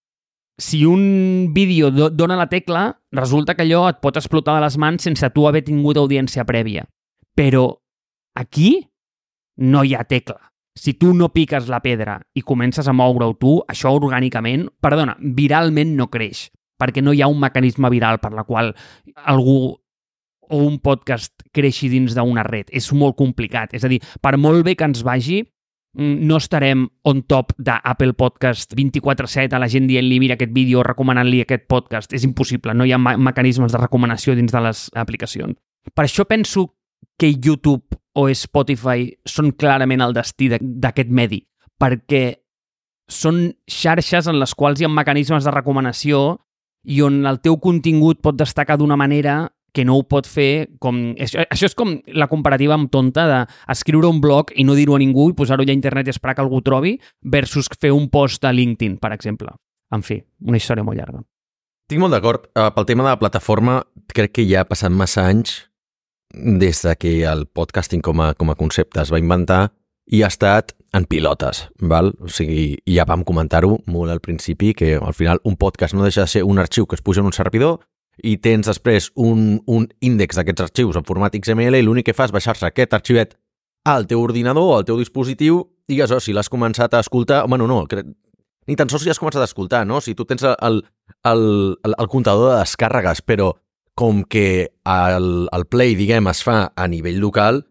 [0.57, 4.77] si un vídeo do, dona la tecla, resulta que allò et pot explotar de les
[4.77, 6.85] mans sense tu haver tingut audiència prèvia.
[7.33, 7.67] Però
[8.37, 8.89] aquí
[9.57, 10.39] no hi ha tecla.
[10.73, 15.93] Si tu no piques la pedra i comences a moure-ho tu, això orgànicament, perdona, viralment
[15.97, 16.47] no creix,
[16.81, 18.73] perquè no hi ha un mecanisme viral per la qual
[19.25, 19.75] algú
[20.53, 22.69] o un podcast creixi dins d'una red.
[22.69, 23.73] És molt complicat.
[23.73, 25.41] És a dir, per molt bé que ens vagi,
[25.97, 30.83] mm, no estarem on top d'Apple Podcast 24-7 a la gent dient-li mira aquest vídeo,
[30.83, 32.13] recomanant-li aquest podcast.
[32.13, 35.57] És impossible, no hi ha mecanismes de recomanació dins de les aplicacions.
[35.93, 36.75] Per això penso
[37.17, 41.41] que YouTube o Spotify són clarament el destí d'aquest medi,
[41.81, 42.43] perquè
[43.09, 46.39] són xarxes en les quals hi ha mecanismes de recomanació
[46.83, 50.99] i on el teu contingut pot destacar d'una manera que no ho pot fer com...
[51.17, 55.01] Això, això és com la comparativa amb tonta d'escriure un blog i no dir-ho a
[55.01, 58.45] ningú i posar-ho allà a internet i esperar que algú trobi versus fer un post
[58.45, 59.53] a LinkedIn, per exemple.
[59.93, 61.23] En fi, una història molt llarga.
[61.83, 62.47] Estic molt d'acord.
[62.55, 63.81] Uh, pel tema de la plataforma,
[64.13, 65.63] crec que ja ha passat massa anys
[66.33, 69.67] des de que el podcasting com a, com a concepte es va inventar
[70.09, 72.11] i ha estat en pilotes, val?
[72.21, 76.25] O sigui, ja vam comentar-ho molt al principi, que al final un podcast no deixa
[76.25, 77.81] de ser un arxiu que es puja en un servidor
[78.21, 82.27] i tens després un, un índex d'aquests arxius en format XML i l'únic que fa
[82.29, 83.37] és baixar-se aquest arxivet
[83.89, 87.43] al teu ordinador o al teu dispositiu i això, si l'has començat a escoltar...
[87.49, 87.83] Bueno, no,
[88.67, 89.99] ni tan sols si has començat a escoltar, no?
[89.99, 91.43] Si tu tens el, el,
[91.83, 93.51] el, el comptador de descàrregues, però
[93.99, 97.63] com que el, el Play, diguem, es fa a nivell local,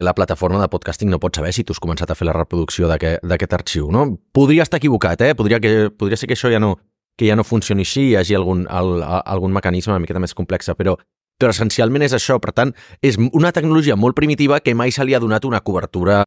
[0.00, 2.88] la plataforma de podcasting no pot saber si tu has començat a fer la reproducció
[2.88, 4.06] d'aquest arxiu, no?
[4.34, 5.34] Podria estar equivocat, eh?
[5.38, 6.76] Podria, que, podria ser que això ja no,
[7.18, 10.70] que ja no funcioni així, hi hagi algun, el, algun mecanisme una miqueta més complex,
[10.78, 10.94] però,
[11.38, 12.38] però essencialment és això.
[12.42, 16.22] Per tant, és una tecnologia molt primitiva que mai se li ha donat una cobertura,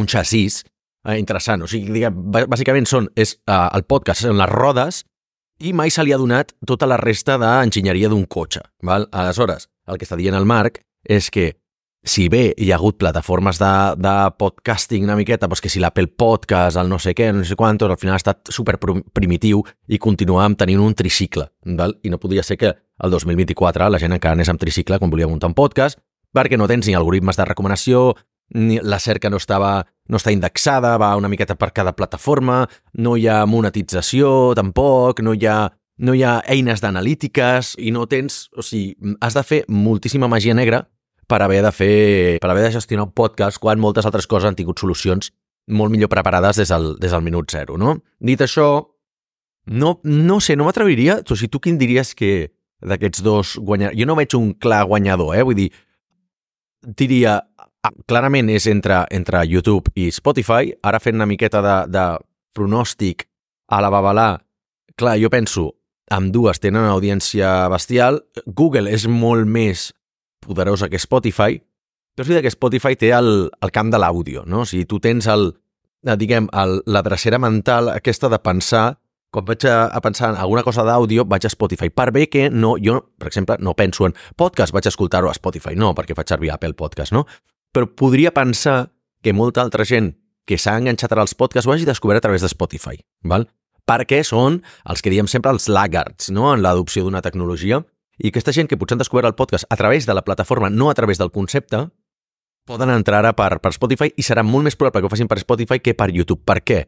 [0.00, 0.62] un xassís
[1.04, 1.66] eh, interessant.
[1.66, 5.02] O sigui, diguem, bàsicament són, és uh, el podcast, són les rodes,
[5.62, 8.64] i mai se li ha donat tota la resta d'enginyeria d'un cotxe.
[8.82, 9.06] Val?
[9.12, 11.52] Aleshores, el que està dient el Marc és que
[12.04, 16.10] si bé hi ha hagut plataformes de, de podcasting una miqueta, doncs que si l'Apple
[16.12, 19.98] Podcast, el no sé què, no sé quantos, al final ha estat super primitiu i
[19.98, 21.48] continuàvem tenint un tricicle.
[21.64, 21.96] Val?
[22.04, 25.30] I no podia ser que el 2024 la gent encara anés amb tricicle quan volia
[25.30, 25.98] muntar un podcast,
[26.34, 28.12] perquè no tens ni algoritmes de recomanació,
[28.54, 32.66] ni la cerca no estava no està indexada, va una miqueta per cada plataforma,
[33.00, 35.70] no hi ha monetització tampoc, no hi ha,
[36.04, 38.50] no hi ha eines d'analítiques i no tens...
[38.52, 38.92] O sigui,
[39.24, 40.84] has de fer moltíssima màgia negra
[41.28, 44.58] per haver de fer, per haver de gestionar un podcast quan moltes altres coses han
[44.58, 45.30] tingut solucions
[45.66, 47.96] molt millor preparades des del, des del minut zero, no?
[48.20, 48.66] Dit això,
[49.66, 51.22] no, no sé, no m'atreviria...
[51.24, 52.52] O sigui, tu quin diries que
[52.84, 53.96] d'aquests dos guanyadors...
[53.96, 55.44] Jo no veig un clar guanyador, eh?
[55.46, 55.70] Vull dir,
[56.84, 60.74] diria, ah, clarament és entre, entre YouTube i Spotify.
[60.84, 62.04] Ara fent una miqueta de, de
[62.54, 63.24] pronòstic
[63.72, 64.28] a la babalà,
[65.00, 65.70] clar, jo penso,
[66.12, 68.20] amb dues tenen una audiència bestial.
[68.44, 69.88] Google és molt més
[70.46, 71.58] poderosa que Spotify,
[72.14, 74.62] però és que Spotify té el, el camp de l'àudio, no?
[74.62, 75.50] O sigui, tu tens el,
[76.06, 78.84] eh, diguem, el, la drecera mental aquesta de pensar,
[79.34, 81.90] quan vaig a, a pensar en alguna cosa d'àudio, vaig a Spotify.
[81.90, 85.34] Per bé que no, jo, per exemple, no penso en podcast, vaig a escoltar-ho a
[85.34, 87.26] Spotify, no, perquè faig servir Apple Podcast, no?
[87.74, 88.92] Però podria pensar
[89.24, 90.12] que molta altra gent
[90.46, 93.48] que s'ha enganxat als podcasts ho hagi descobert a través de Spotify, val?
[93.84, 96.48] perquè són els que diem sempre els laggards no?
[96.54, 97.82] en l'adopció d'una tecnologia
[98.18, 100.90] i aquesta gent que potser han descobert el podcast a través de la plataforma, no
[100.90, 101.88] a través del concepte,
[102.64, 105.40] poden entrar ara per, per Spotify i serà molt més probable que ho facin per
[105.42, 106.42] Spotify que per YouTube.
[106.44, 106.84] Per què?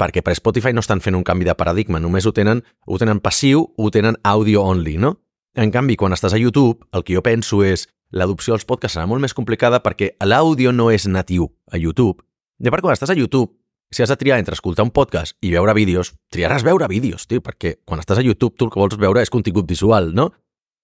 [0.00, 3.20] Perquè per Spotify no estan fent un canvi de paradigma, només ho tenen, ho tenen
[3.20, 5.18] passiu, ho tenen audio only, no?
[5.54, 9.06] En canvi, quan estàs a YouTube, el que jo penso és l'adopció als podcasts serà
[9.10, 12.22] molt més complicada perquè l'àudio no és natiu a YouTube.
[12.58, 13.52] De part, quan estàs a YouTube,
[13.90, 17.42] si has de triar entre escoltar un podcast i veure vídeos, triaràs veure vídeos, tio,
[17.42, 20.30] perquè quan estàs a YouTube tu el que vols veure és contingut visual, no?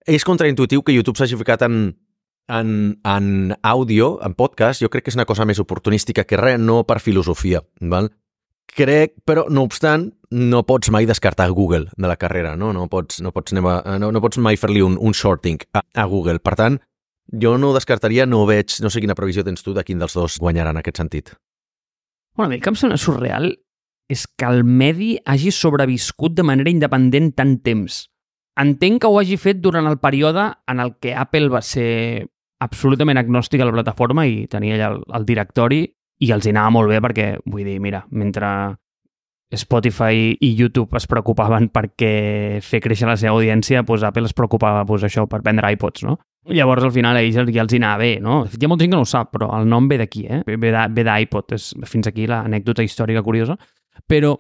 [0.07, 1.81] És contraintuitiu que YouTube s'hagi ficat en,
[2.49, 2.69] en,
[3.03, 6.85] en àudio, en podcast, jo crec que és una cosa més oportunística que res, no
[6.87, 7.65] per filosofia.
[7.81, 8.13] Val?
[8.77, 12.73] Crec, però no obstant, no pots mai descartar Google de la carrera, no?
[12.77, 16.07] No pots, no pots, a, no, no pots mai fer-li un, un shorting a, a
[16.07, 16.39] Google.
[16.39, 16.79] Per tant,
[17.33, 20.39] jo no descartaria, no veig, no sé quina previsió tens tu de quin dels dos
[20.43, 21.35] guanyarà en aquest sentit.
[22.37, 23.55] Bueno, a mi que em sembla surreal
[24.13, 28.05] és que el medi hagi sobreviscut de manera independent tant temps.
[28.57, 32.27] Entenc que ho hagi fet durant el període en el que Apple va ser
[32.65, 35.83] absolutament agnòstic a la plataforma i tenia allà el, el directori
[36.25, 38.49] i els hi anava molt bé perquè, vull dir, mira, mentre
[39.55, 44.87] Spotify i YouTube es preocupaven perquè fer créixer la seva audiència, doncs Apple es preocupava
[44.89, 46.17] doncs, això per vendre iPods, no?
[46.47, 48.41] Llavors, al final, ells ja els hi anava bé, no?
[48.47, 50.43] Hi ha molta gent que no ho sap, però el nom ve d'aquí, eh?
[50.47, 53.57] Ve d'iPod, és fins aquí l'anècdota històrica curiosa.
[54.07, 54.37] Però,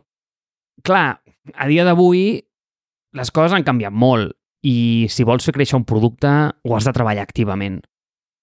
[0.86, 1.06] clar,
[1.54, 2.40] a dia d'avui
[3.16, 4.34] les coses han canviat molt
[4.66, 7.80] i si vols fer créixer un producte ho has de treballar activament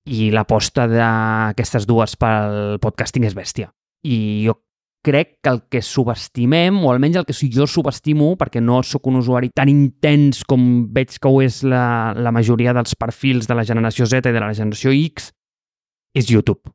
[0.09, 3.69] i l'aposta d'aquestes dues pel podcasting és bèstia.
[4.03, 4.57] I jo
[5.03, 9.19] crec que el que subestimem, o almenys el que jo subestimo, perquè no sóc un
[9.19, 13.65] usuari tan intens com veig que ho és la, la majoria dels perfils de la
[13.67, 15.31] generació Z i de la generació X,
[16.15, 16.71] és YouTube.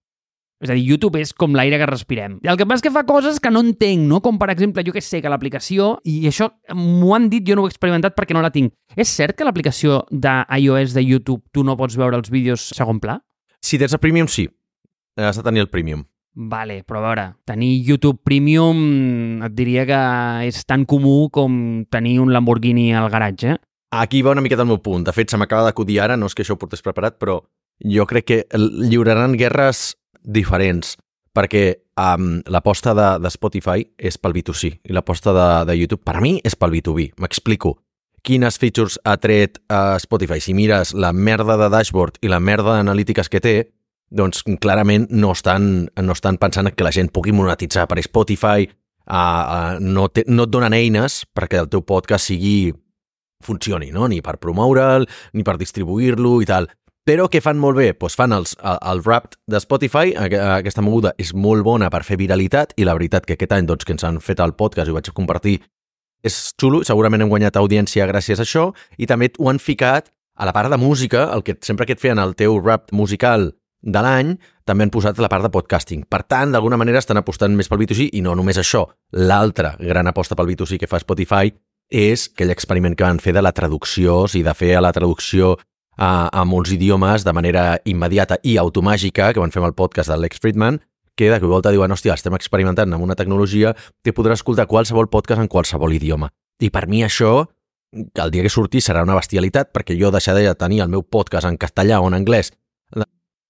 [0.58, 2.40] És a dir, YouTube és com l'aire que respirem.
[2.42, 4.18] I el que passa és que fa coses que no entenc, no?
[4.24, 7.62] Com, per exemple, jo que sé, que l'aplicació, i això m'ho han dit, jo no
[7.62, 8.74] ho he experimentat perquè no la tinc.
[8.98, 13.20] És cert que l'aplicació d'iOS de YouTube tu no pots veure els vídeos segon pla?
[13.62, 14.48] Si tens el Premium, sí.
[15.18, 16.02] Has de tenir el Premium.
[16.38, 20.02] Vale, però a veure, tenir YouTube Premium et diria que
[20.46, 23.56] és tan comú com tenir un Lamborghini al garatge.
[23.90, 25.06] Aquí va una miqueta el meu punt.
[25.06, 27.40] De fet, se m'acaba d'acudir ara, no és que això ho portés preparat, però
[27.82, 29.96] jo crec que lliuraran guerres
[30.28, 30.96] diferents,
[31.34, 31.64] perquè
[31.98, 36.22] um, l'aposta de, de Spotify és pel B2C i l'aposta de, de YouTube, per a
[36.24, 37.12] mi, és pel B2B.
[37.22, 37.76] M'explico.
[38.26, 40.42] Quines features ha tret uh, Spotify?
[40.42, 43.54] Si mires la merda de dashboard i la merda d'analítiques que té,
[44.10, 48.68] doncs clarament no estan, no estan pensant que la gent pugui monetitzar per Spotify,
[49.08, 52.72] uh, uh, no, te, no et donen eines perquè el teu podcast sigui
[53.44, 54.08] funcioni, no?
[54.10, 56.68] ni per promoure'l, ni per distribuir-lo i tal.
[57.08, 57.94] Però què fan molt bé?
[57.96, 62.74] Doncs fan els, el Wrapped de Spotify, aquesta moguda és molt bona per fer viralitat
[62.76, 64.96] i la veritat que aquest any doncs, que ens han fet el podcast i ho
[64.98, 65.56] vaig compartir
[66.26, 68.66] és xulo, segurament hem guanyat audiència gràcies a això
[68.98, 72.02] i també ho han ficat a la part de música, el que sempre que et
[72.02, 74.34] feien el teu rap musical de l'any,
[74.66, 76.04] també han posat la part de podcasting.
[76.10, 78.84] Per tant, d'alguna manera estan apostant més pel B2C i no només això.
[79.16, 81.50] L'altra gran aposta pel B2C que fa Spotify
[81.88, 84.92] és aquell experiment que van fer de la traducció, o sigui, de fer a la
[84.92, 85.56] traducció
[85.98, 90.16] a, molts idiomes de manera immediata i automàgica, que van fer amb el podcast de
[90.16, 90.80] Lex Friedman,
[91.18, 93.74] que de cop volta diuen, hòstia, estem experimentant amb una tecnologia
[94.06, 96.30] que podrà escoltar qualsevol podcast en qualsevol idioma.
[96.62, 97.48] I per mi això,
[97.92, 101.50] el dia que surti, serà una bestialitat, perquè jo deixaré de tenir el meu podcast
[101.50, 102.52] en castellà o en anglès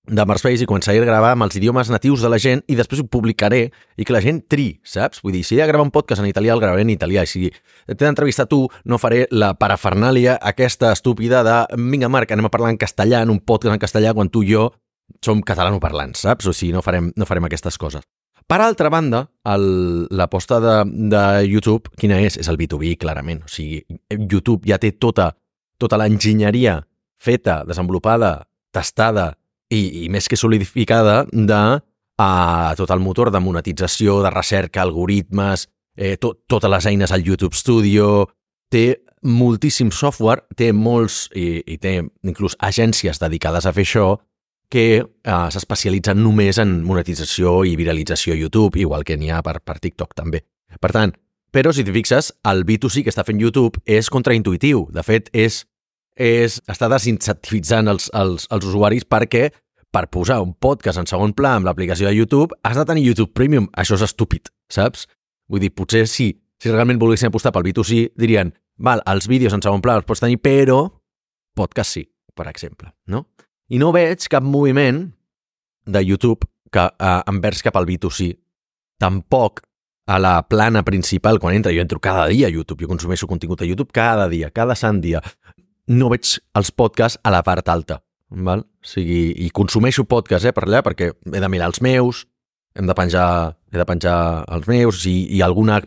[0.08, 3.02] de Marspace i començaré a gravar amb els idiomes natius de la gent i després
[3.02, 3.60] ho publicaré
[3.96, 5.22] i que la gent tri, saps?
[5.24, 7.24] Vull dir, si he de gravar un podcast en italià, el gravaré en italià.
[7.24, 12.48] I si t'he d'entrevistar tu, no faré la parafernàlia aquesta estúpida de vinga, Marc, anem
[12.48, 14.70] a parlar en castellà, en un podcast en castellà, quan tu i jo
[15.24, 16.48] som catalanoparlants, saps?
[16.48, 18.04] O sigui, no farem, no farem aquestes coses.
[18.48, 20.76] Per altra banda, l'aposta de,
[21.12, 22.38] de YouTube, quina és?
[22.40, 23.42] És el B2B, clarament.
[23.44, 25.34] O sigui, YouTube ja té tota,
[25.76, 26.78] tota l'enginyeria
[27.20, 29.34] feta, desenvolupada, tastada,
[29.70, 31.62] i, i més que solidificada de
[32.18, 37.22] a tot el motor de monetització, de recerca, algoritmes, eh, tot, totes les eines al
[37.22, 38.26] YouTube Studio,
[38.68, 44.08] té moltíssim software, té molts, i, i té inclús agències dedicades a fer això,
[44.68, 49.60] que eh, s'especialitzen només en monetització i viralització a YouTube, igual que n'hi ha per,
[49.62, 50.42] per TikTok també.
[50.82, 51.14] Per tant,
[51.54, 54.88] però si t'hi fixes, el B2C que està fent YouTube és contraintuitiu.
[54.92, 55.62] De fet, és
[56.18, 59.48] és estar desincentivitzant els, els, els usuaris perquè
[59.94, 63.32] per posar un podcast en segon pla amb l'aplicació de YouTube has de tenir YouTube
[63.32, 63.70] Premium.
[63.72, 65.06] Això és estúpid, saps?
[65.48, 69.64] Vull dir, potser sí, si realment volguessin apostar pel B2C, dirien, val, els vídeos en
[69.64, 70.82] segon pla els pots tenir, però
[71.56, 72.04] podcast sí,
[72.36, 73.24] per exemple, no?
[73.72, 75.06] I no veig cap moviment
[75.88, 78.34] de YouTube que eh, envers cap al B2C.
[79.00, 79.62] Tampoc
[80.08, 83.62] a la plana principal, quan entra, jo entro cada dia a YouTube, jo consumeixo contingut
[83.62, 85.20] a YouTube cada dia, cada sant dia
[85.88, 88.02] no veig els podcasts a la part alta.
[88.28, 88.60] Val?
[88.60, 92.26] O sigui, i consumeixo podcast eh, per allà perquè he de mirar els meus,
[92.76, 94.18] hem de penjar, he de penjar
[94.52, 95.80] els meus i, i alguna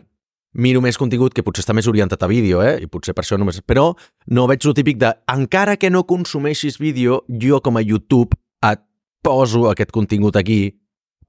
[0.52, 2.76] miro més contingut que potser està més orientat a vídeo, eh?
[2.82, 3.62] I potser per això només...
[3.64, 3.92] Però
[4.34, 8.36] no veig lo típic de, encara que no consumeixis vídeo, jo com a YouTube
[8.68, 8.82] et
[9.24, 10.74] poso aquest contingut aquí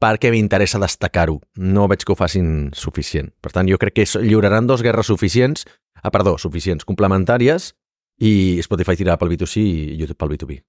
[0.03, 1.37] perquè m'interessa destacar-ho.
[1.55, 3.31] No veig que ho facin suficient.
[3.39, 5.63] Per tant, jo crec que lliuraran dos guerres suficients,
[6.01, 7.71] ah, perdó, suficients, complementàries,
[8.21, 10.59] i Spotify tirarà pel B2C i YouTube pel B2B.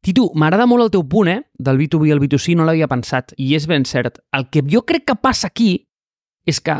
[0.00, 1.40] Titu, m'agrada molt el teu punt, eh?
[1.60, 4.22] Del B2B i el B2C, no l'havia pensat, i és ben cert.
[4.36, 5.74] El que jo crec que passa aquí
[6.48, 6.78] és que,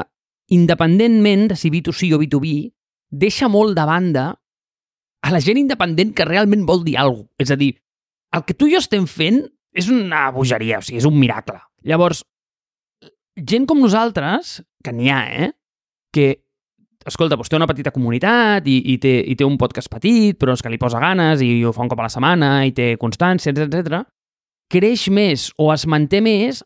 [0.56, 2.70] independentment de si B2C o B2B,
[3.10, 4.24] deixa molt de banda
[5.20, 7.44] a la gent independent que realment vol dir alguna cosa.
[7.44, 7.74] És a dir,
[8.32, 9.42] el que tu i jo estem fent
[9.76, 11.60] és una bogeria, o sigui, és un miracle.
[11.86, 12.24] Llavors,
[13.36, 15.50] gent com nosaltres, que n'hi ha, eh?
[16.14, 16.26] Que
[17.06, 20.56] escolta, doncs té una petita comunitat i, i, té, i té un podcast petit, però
[20.56, 22.94] és que li posa ganes i ho fa un cop a la setmana i té
[23.00, 24.02] constància, etc.
[24.70, 26.62] creix més o es manté més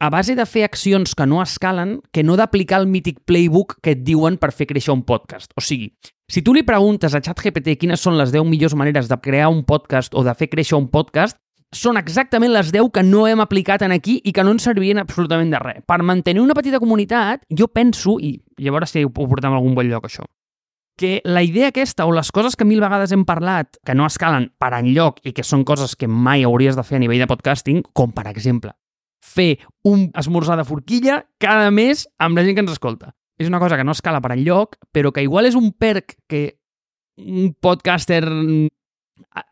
[0.00, 3.96] a base de fer accions que no escalen que no d'aplicar el mític playbook que
[3.96, 5.50] et diuen per fer créixer un podcast.
[5.58, 5.90] O sigui,
[6.30, 9.64] si tu li preguntes a ChatGPT quines són les 10 millors maneres de crear un
[9.66, 11.36] podcast o de fer créixer un podcast,
[11.74, 14.98] són exactament les 10 que no hem aplicat en aquí i que no ens servien
[14.98, 15.84] absolutament de res.
[15.86, 19.88] Per mantenir una petita comunitat, jo penso, i llavors si ho portem a algun bon
[19.90, 20.24] lloc, això,
[20.98, 24.50] que la idea aquesta o les coses que mil vegades hem parlat que no escalen
[24.58, 27.84] per enlloc i que són coses que mai hauries de fer a nivell de podcasting,
[27.92, 28.74] com per exemple
[29.22, 33.14] fer un esmorzar de forquilla cada mes amb la gent que ens escolta.
[33.38, 36.58] És una cosa que no escala per enlloc, però que igual és un perk que
[37.18, 38.24] un podcaster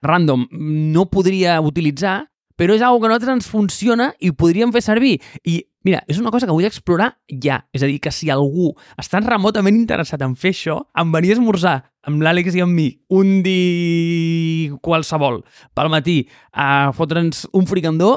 [0.03, 2.25] random no podria utilitzar,
[2.57, 5.19] però és una que a nosaltres ens funciona i podríem fer servir.
[5.45, 7.61] I mira, és una cosa que vull explorar ja.
[7.73, 11.39] És a dir, que si algú està remotament interessat en fer això, em venia a
[11.39, 11.77] esmorzar
[12.07, 15.43] amb l'Àlex i amb mi un dia qualsevol
[15.75, 18.17] pel matí a fotre'ns un fricandó,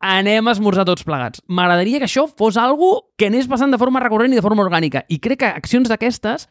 [0.00, 1.42] anem a esmorzar tots plegats.
[1.48, 5.04] M'agradaria que això fos algo que anés passant de forma recurrent i de forma orgànica.
[5.08, 6.48] I crec que accions d'aquestes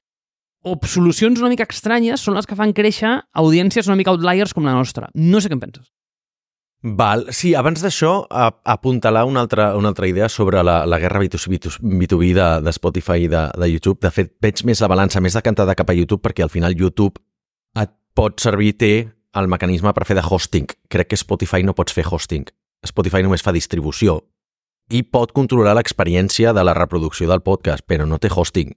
[0.63, 4.67] o solucions una mica estranyes són les que fan créixer audiències una mica outliers com
[4.67, 5.09] la nostra.
[5.15, 5.87] No sé què en penses.
[6.79, 12.33] Val, sí, abans d'això, apuntalar una altra, una altra idea sobre la, la guerra B2B
[12.33, 13.99] de, de Spotify i de, de YouTube.
[13.99, 17.19] De fet, veig més la balança, més decantada cap a YouTube, perquè al final YouTube
[17.75, 18.93] et pot servir, té
[19.35, 20.71] el mecanisme per fer de hosting.
[20.87, 22.47] Crec que Spotify no pots fer hosting.
[22.87, 24.21] Spotify només fa distribució
[24.89, 28.71] i pot controlar l'experiència de la reproducció del podcast, però no té hosting.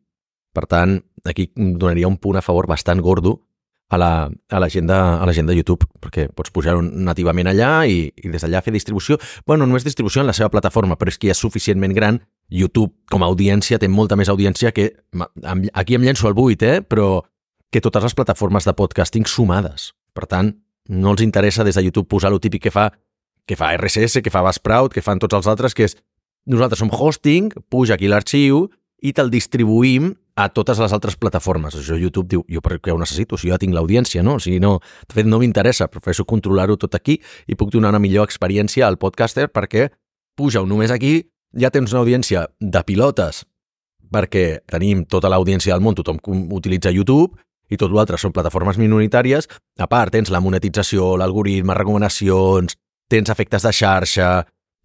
[0.53, 3.41] Per tant, aquí donaria un punt a favor bastant gordo
[3.93, 7.51] a la, a la, gent, de, a la gent de YouTube, perquè pots pujar-ho nativament
[7.51, 9.19] allà i, i des d'allà fer distribució.
[9.47, 12.23] bueno, no és distribució en la seva plataforma, però és que ja és suficientment gran.
[12.49, 14.91] YouTube, com a audiència, té molta més audiència que...
[15.73, 16.81] Aquí em llenço al buit, eh?
[16.83, 17.23] però
[17.73, 19.93] que totes les plataformes de podcasting sumades.
[20.13, 20.53] Per tant,
[20.89, 22.91] no els interessa des de YouTube posar lo típic que fa
[23.47, 25.97] que fa RSS, que fa Buzzsprout, que fan tots els altres, que és
[26.47, 28.69] nosaltres som hosting, puja aquí l'arxiu
[29.03, 31.75] i te'l distribuïm a totes les altres plataformes.
[31.77, 33.37] Això YouTube diu, jo per què ho necessito?
[33.37, 34.39] Si jo ja tinc l'audiència, no?
[34.41, 38.29] Sigui, no, de fet no m'interessa, prefereixo controlar-ho tot aquí i puc donar una millor
[38.29, 39.91] experiència al podcaster perquè
[40.39, 41.19] puja-ho només aquí,
[41.53, 43.45] ja tens una audiència de pilotes
[44.13, 46.21] perquè tenim tota l'audiència del món, tothom
[46.53, 47.37] utilitza YouTube
[47.73, 49.49] i tot l'altre són plataformes minoritàries.
[49.81, 52.77] A part, tens la monetització, l'algoritme, recomanacions,
[53.09, 54.29] tens efectes de xarxa,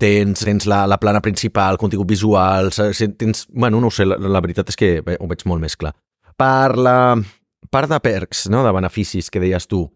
[0.02, 3.46] tens, tens la, la plana principal, contingut visual, tens...
[3.50, 5.94] Bueno, no ho sé, la, la veritat és que ho veig molt més clar.
[6.38, 6.98] Per la
[7.74, 9.88] part de perks, no?, de beneficis que deies tu,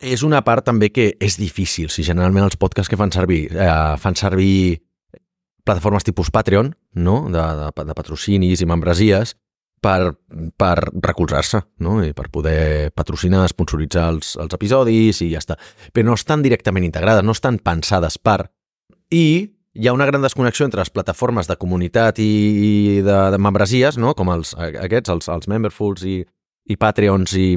[0.00, 1.90] és una part també que és difícil.
[1.92, 4.80] Si generalment els podcasts que fan servir eh, fan servir
[5.64, 9.36] plataformes tipus Patreon, no?, de, de, de patrocinis i membresies,
[9.80, 10.12] per,
[10.60, 11.98] per recolzar-se no?
[12.04, 15.56] i per poder patrocinar, sponsoritzar els, els episodis i ja està.
[15.92, 18.42] Però no estan directament integrades, no estan pensades per
[19.10, 19.24] i
[19.72, 24.14] hi ha una gran desconnexió entre les plataformes de comunitat i de, de membresies, no?
[24.18, 26.16] com els, aquests, els, els Memberfuls i,
[26.66, 27.52] i Patreons i,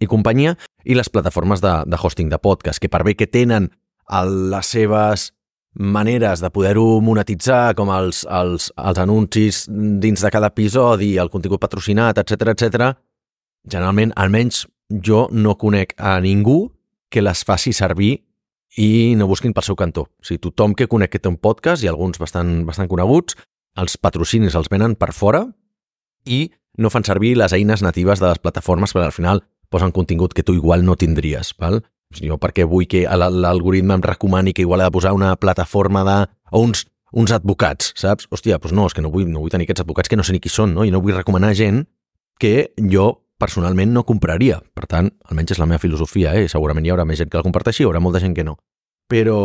[0.00, 3.68] i companyia, i les plataformes de, de hosting de podcast, que per bé que tenen
[4.08, 5.32] el, les seves
[5.78, 11.60] maneres de poder-ho monetitzar, com els, els, els anuncis dins de cada episodi, el contingut
[11.62, 12.88] patrocinat, etc etc.
[13.68, 14.64] generalment, almenys
[15.04, 16.72] jo no conec a ningú
[17.12, 18.16] que les faci servir
[18.76, 20.08] i no busquin pel seu cantó.
[20.20, 23.38] O sigui, tothom que conec que té un podcast, i alguns bastant, bastant coneguts,
[23.78, 25.46] els patrocinis els venen per fora
[26.26, 26.48] i
[26.78, 30.44] no fan servir les eines natives de les plataformes perquè al final posen contingut que
[30.44, 31.54] tu igual no tindries.
[31.58, 31.82] Val?
[32.14, 36.18] Jo perquè vull que l'algoritme em recomani que igual he de posar una plataforma de...
[36.50, 38.28] o uns, uns advocats, saps?
[38.32, 40.32] Hòstia, doncs no, és que no vull, no vull tenir aquests advocats que no sé
[40.32, 40.86] ni qui són, no?
[40.88, 41.84] I no vull recomanar gent
[42.40, 44.58] que jo personalment no compraria.
[44.74, 46.48] Per tant, almenys és la meva filosofia, eh?
[46.50, 48.58] segurament hi haurà més gent que la comparteixi, hi haurà molta gent que no.
[49.08, 49.38] Però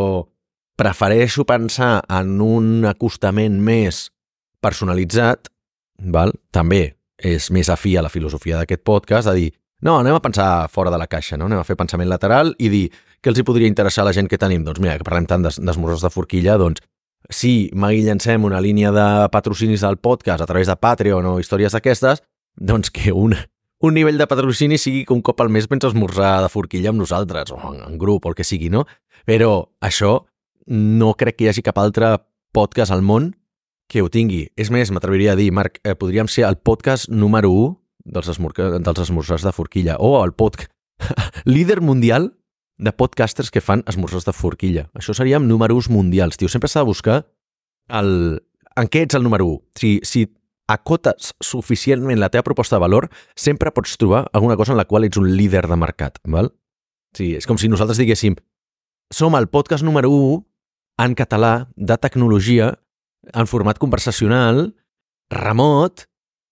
[0.76, 4.08] prefereixo pensar en un acostament més
[4.64, 5.52] personalitzat,
[6.12, 6.34] val?
[6.52, 9.52] també és més afí a la filosofia d'aquest podcast, de dir,
[9.84, 11.46] no, anem a pensar fora de la caixa, no?
[11.46, 12.88] anem a fer pensament lateral i dir
[13.24, 14.64] què els hi podria interessar a la gent que tenim.
[14.66, 16.84] Doncs mira, que parlem tant d'esmorzars de forquilla, doncs
[17.32, 21.76] si mai llancem una línia de patrocinis del podcast a través de Patreon o històries
[21.76, 22.24] d'aquestes,
[22.56, 23.36] doncs que un,
[23.84, 27.02] un nivell de patrocini sigui que un cop al mes vens esmorzar de forquilla amb
[27.04, 28.86] nosaltres, o en, en grup, o el que sigui, no?
[29.28, 30.22] Però això
[30.72, 32.16] no crec que hi hagi cap altre
[32.56, 33.34] podcast al món
[33.92, 34.46] que ho tingui.
[34.56, 37.74] És més, m'atreviria a dir, Marc, eh, podríem ser el podcast número 1
[38.16, 40.72] dels, esmor dels esmorzars de forquilla, o el podcast
[41.44, 42.32] líder mundial
[42.80, 44.88] de podcasters que fan esmorzars de forquilla.
[44.96, 46.48] Això seríem números mundials, tio.
[46.48, 47.20] Sempre s'ha de buscar
[47.92, 48.40] el...
[48.80, 49.62] en què ets el número 1.
[49.76, 50.26] Si, si
[50.74, 55.06] acotes suficientment la teva proposta de valor, sempre pots trobar alguna cosa en la qual
[55.08, 56.52] ets un líder de mercat, val?
[57.14, 58.36] Sí, és com si nosaltres diguéssim
[59.14, 60.42] som el podcast número 1
[61.06, 62.74] en català de tecnologia
[63.34, 64.74] en format conversacional,
[65.30, 66.08] remot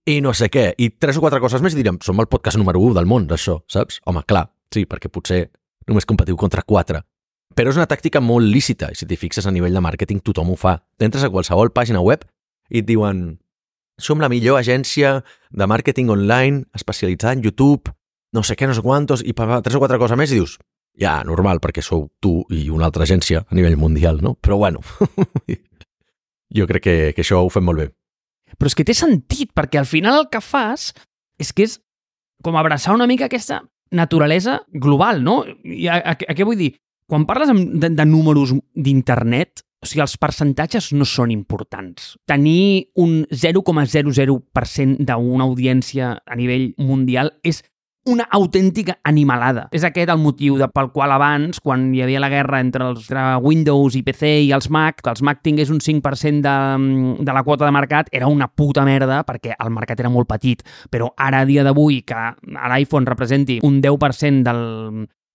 [0.06, 0.72] i no sé què.
[0.78, 3.60] I tres o quatre coses més direm, som el podcast número 1 del món d'això,
[3.70, 4.00] saps?
[4.06, 5.48] Home, clar, sí, perquè potser
[5.90, 7.04] només competiu contra quatre.
[7.56, 10.54] Però és una tàctica molt lícita i si t'hi fixes a nivell de màrqueting tothom
[10.54, 10.78] ho fa.
[11.02, 12.24] Entres a qualsevol pàgina web
[12.72, 13.42] i et diuen
[14.00, 15.20] som la millor agència
[15.52, 17.92] de màrqueting online especialitzada en YouTube,
[18.32, 20.58] no sé què, no sé quantos, i tres o quatre coses més i dius,
[20.98, 24.36] ja, normal, perquè sou tu i una altra agència a nivell mundial, no?
[24.36, 24.82] Però bueno,
[26.58, 27.90] jo crec que, que això ho fem molt bé.
[28.58, 30.92] Però és que té sentit, perquè al final el que fas
[31.40, 31.80] és que és
[32.44, 33.62] com abraçar una mica aquesta
[33.92, 35.42] naturalesa global, no?
[35.64, 36.74] I a, a, a què vull dir?
[37.10, 42.16] Quan parles de, de números d'internet, o sigui, els percentatges no són importants.
[42.30, 47.64] Tenir un 0,00% d'una audiència a nivell mundial és
[48.06, 49.68] una autèntica animalada.
[49.74, 53.04] És aquest el motiu de, pel qual abans, quan hi havia la guerra entre els
[53.04, 56.56] entre Windows i PC i els Mac, que els Mac tingués un 5% de,
[57.22, 60.66] de la quota de mercat, era una puta merda perquè el mercat era molt petit.
[60.90, 62.28] Però ara, a dia d'avui, que
[62.74, 64.64] l'iPhone representi un 10% del,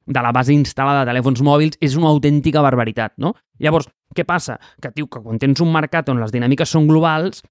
[0.06, 3.34] de la base instal·lada de telèfons mòbils és una autèntica barbaritat, no?
[3.62, 4.56] Llavors, què passa?
[4.80, 7.42] Que, tio, que quan tens un mercat on les dinàmiques són globals,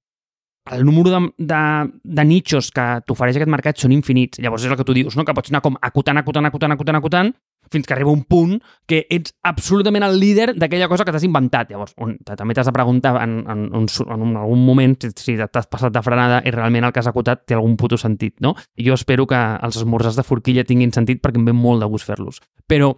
[0.71, 1.61] el número de, de,
[2.03, 4.39] de nichos que t'ofereix aquest mercat són infinits.
[4.41, 5.25] Llavors és el que tu dius, no?
[5.27, 7.33] que pots anar com acotant, acotant, acotant, acotant, acotant,
[7.71, 8.57] fins que arriba un punt
[8.87, 11.71] que ets absolutament el líder d'aquella cosa que t'has inventat.
[11.71, 15.69] Llavors, on, també t'has de preguntar en, en, en, en algun moment si, si t'has
[15.71, 18.55] passat de frenada i realment el que has acotat té algun puto sentit, no?
[18.81, 22.07] Jo espero que els esmorzars de forquilla tinguin sentit perquè em ve molt de gust
[22.09, 22.41] fer-los.
[22.69, 22.93] Però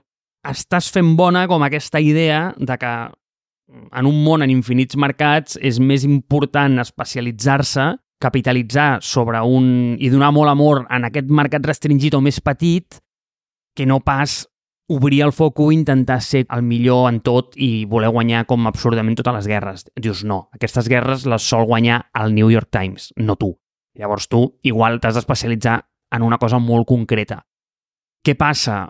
[0.48, 2.94] estàs fent bona com aquesta idea de que
[3.68, 9.98] en un món en infinits mercats és més important especialitzar-se, capitalitzar sobre un...
[10.00, 13.02] i donar molt amor en aquest mercat restringit o més petit
[13.78, 14.48] que no pas
[14.88, 19.36] obrir el foco intentar ser el millor en tot i voler guanyar com absurdament totes
[19.36, 19.86] les guerres.
[19.96, 23.52] Dius, no, aquestes guerres les sol guanyar el New York Times, no tu.
[23.98, 25.82] Llavors tu igual t'has d'especialitzar
[26.12, 27.42] en una cosa molt concreta.
[28.24, 28.86] Què passa?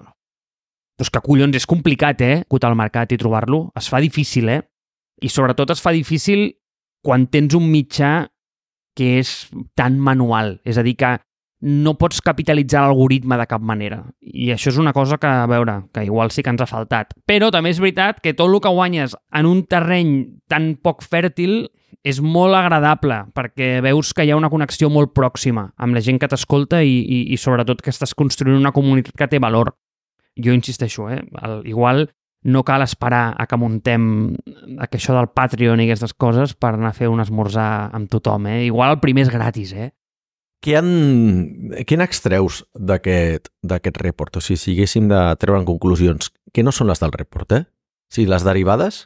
[0.97, 3.71] Doncs que collons, és complicat, eh, acotar el mercat i trobar-lo.
[3.77, 4.61] Es fa difícil, eh?
[5.21, 6.57] I sobretot es fa difícil
[7.05, 8.29] quan tens un mitjà
[8.97, 10.59] que és tan manual.
[10.65, 11.17] És a dir, que
[11.59, 14.03] no pots capitalitzar l'algoritme de cap manera.
[14.21, 17.15] I això és una cosa que, a veure, que igual sí que ens ha faltat.
[17.25, 20.13] Però també és veritat que tot el que guanyes en un terreny
[20.47, 21.65] tan poc fèrtil
[22.07, 26.21] és molt agradable perquè veus que hi ha una connexió molt pròxima amb la gent
[26.21, 29.73] que t'escolta i, i, i sobretot que estàs construint una comunitat que té valor
[30.37, 31.23] jo insisteixo, eh?
[31.41, 32.11] El, igual
[32.47, 36.93] no cal esperar a que muntem que això del Patreon i aquestes coses per anar
[36.93, 38.67] a fer un esmorzar amb tothom, eh?
[38.69, 39.89] Igual el primer és gratis, eh?
[40.63, 44.39] Què, en, què n'extreus d'aquest report?
[44.39, 47.63] O sigui, si haguéssim de treure en conclusions, què no són les del report, eh?
[47.67, 49.05] O sigui, les derivades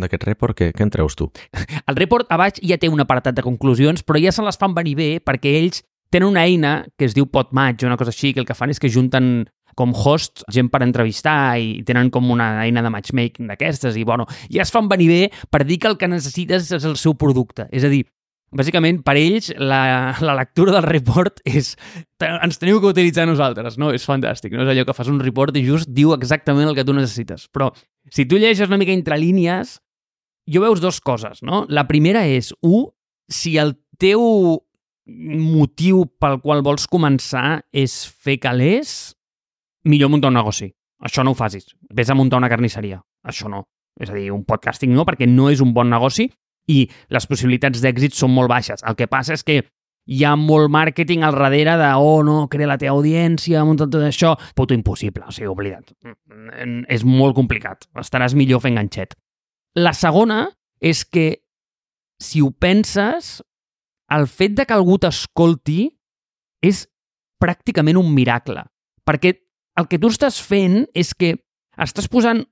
[0.00, 1.28] d'aquest report, què, què en treus tu?
[1.88, 4.74] El report a baix ja té un apartat de conclusions, però ja se les fan
[4.74, 8.32] venir bé perquè ells tenen una eina que es diu Podmatch o una cosa així,
[8.32, 9.46] que el que fan és que junten
[9.78, 14.26] com host, gent per entrevistar i tenen com una eina de matchmaking d'aquestes i, bueno,
[14.52, 17.68] ja es fan venir bé per dir que el que necessites és el seu producte.
[17.72, 18.04] És a dir,
[18.56, 21.72] bàsicament, per ells, la, la lectura del report és
[22.22, 23.90] ens teniu que utilitzar nosaltres, no?
[23.94, 24.66] És fantàstic, no?
[24.66, 27.48] És allò que fas un report i just diu exactament el que tu necessites.
[27.52, 27.70] Però
[28.12, 29.78] si tu llegeixes una mica entre línies,
[30.46, 31.64] jo veus dues coses, no?
[31.68, 32.90] La primera és, un,
[33.30, 34.22] si el teu
[35.06, 39.14] motiu pel qual vols començar és fer calés,
[39.88, 40.70] millor muntar un negoci.
[41.02, 41.72] Això no ho facis.
[41.90, 43.00] Ves a muntar una carnisseria.
[43.26, 43.64] Això no.
[44.00, 46.28] És a dir, un podcasting no, perquè no és un bon negoci
[46.70, 48.82] i les possibilitats d'èxit són molt baixes.
[48.86, 49.62] El que passa és que
[50.10, 54.02] hi ha molt màrqueting al darrere de, oh, no, crea la teva audiència, munta tot
[54.06, 54.34] això.
[54.58, 55.94] Puto impossible, o sigui, oblida't.
[56.04, 57.86] Mm, És molt complicat.
[58.02, 59.14] Estaràs millor fent ganxet.
[59.78, 60.44] La segona
[60.82, 61.42] és que,
[62.22, 63.40] si ho penses,
[64.12, 65.86] el fet de que algú t'escolti
[66.62, 66.84] és
[67.42, 68.66] pràcticament un miracle.
[69.06, 69.36] Perquè
[69.78, 71.36] el que tu estàs fent és que
[71.80, 72.42] estàs posant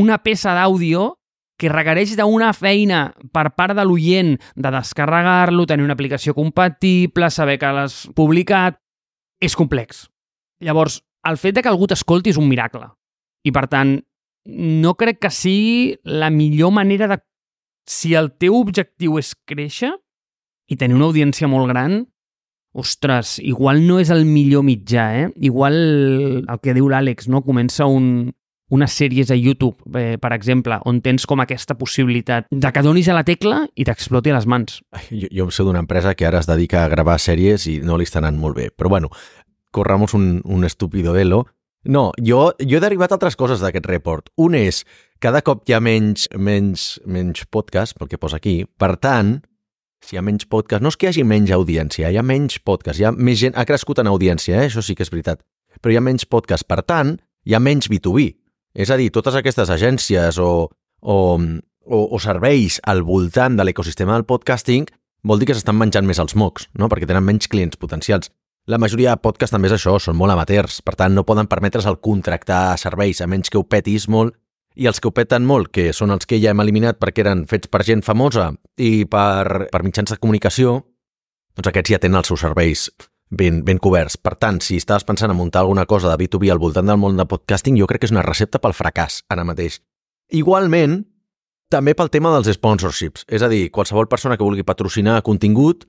[0.00, 1.12] una peça d'àudio
[1.58, 7.58] que requereix d'una feina per part de l'oient de descarregar-lo, tenir una aplicació compatible, saber
[7.58, 8.78] que l'has publicat...
[9.38, 10.08] És complex.
[10.66, 10.98] Llavors,
[11.30, 12.88] el fet de que algú t'escolti és un miracle.
[13.46, 13.92] I, per tant,
[14.48, 17.20] no crec que sigui la millor manera de...
[17.88, 19.92] Si el teu objectiu és créixer
[20.68, 22.02] i tenir una audiència molt gran,
[22.78, 25.28] ostres, igual no és el millor mitjà, eh?
[25.40, 25.78] Igual
[26.42, 27.40] el que diu l'Àlex, no?
[27.46, 28.28] Comença un,
[28.68, 33.08] unes sèries a YouTube, eh, per exemple, on tens com aquesta possibilitat de que donis
[33.08, 34.80] a la tecla i t'exploti a les mans.
[35.10, 38.08] Jo, jo sé d'una empresa que ara es dedica a gravar sèries i no li
[38.08, 38.70] està anant molt bé.
[38.70, 39.10] Però bueno,
[39.70, 41.46] corramos un, un estúpido velo.
[41.84, 44.28] No, jo, jo he derivat altres coses d'aquest report.
[44.36, 44.82] Un és,
[45.22, 48.64] cada cop hi ha menys, menys, menys podcast, pel que posa aquí.
[48.76, 49.38] Per tant,
[50.04, 52.58] si hi ha menys podcast, no és que hi hagi menys audiència, hi ha menys
[52.60, 54.68] podcast, hi ha més gent, ha crescut en audiència, eh?
[54.68, 55.42] això sí que és veritat,
[55.82, 57.16] però hi ha menys podcast, per tant,
[57.46, 58.28] hi ha menys B2B.
[58.78, 60.68] És a dir, totes aquestes agències o,
[61.02, 64.86] o, o, o serveis al voltant de l'ecosistema del podcasting
[65.26, 66.86] vol dir que s'estan menjant més els mocs, no?
[66.86, 68.30] perquè tenen menys clients potencials.
[68.70, 71.88] La majoria de podcasts també és això, són molt amateurs, per tant no poden permetre's
[71.90, 74.36] el contractar serveis, a menys que ho petis molt,
[74.78, 77.48] i els que ho peten molt, que són els que ja hem eliminat perquè eren
[77.50, 80.84] fets per gent famosa i per, per mitjans de comunicació,
[81.58, 82.86] doncs aquests ja tenen els seus serveis
[83.30, 84.16] ben, ben coberts.
[84.16, 87.16] Per tant, si estaves pensant en muntar alguna cosa de B2B al voltant del món
[87.16, 89.80] de podcasting, jo crec que és una recepta pel fracàs ara mateix.
[90.34, 91.02] Igualment,
[91.72, 93.24] també pel tema dels sponsorships.
[93.28, 95.86] És a dir, qualsevol persona que vulgui patrocinar contingut,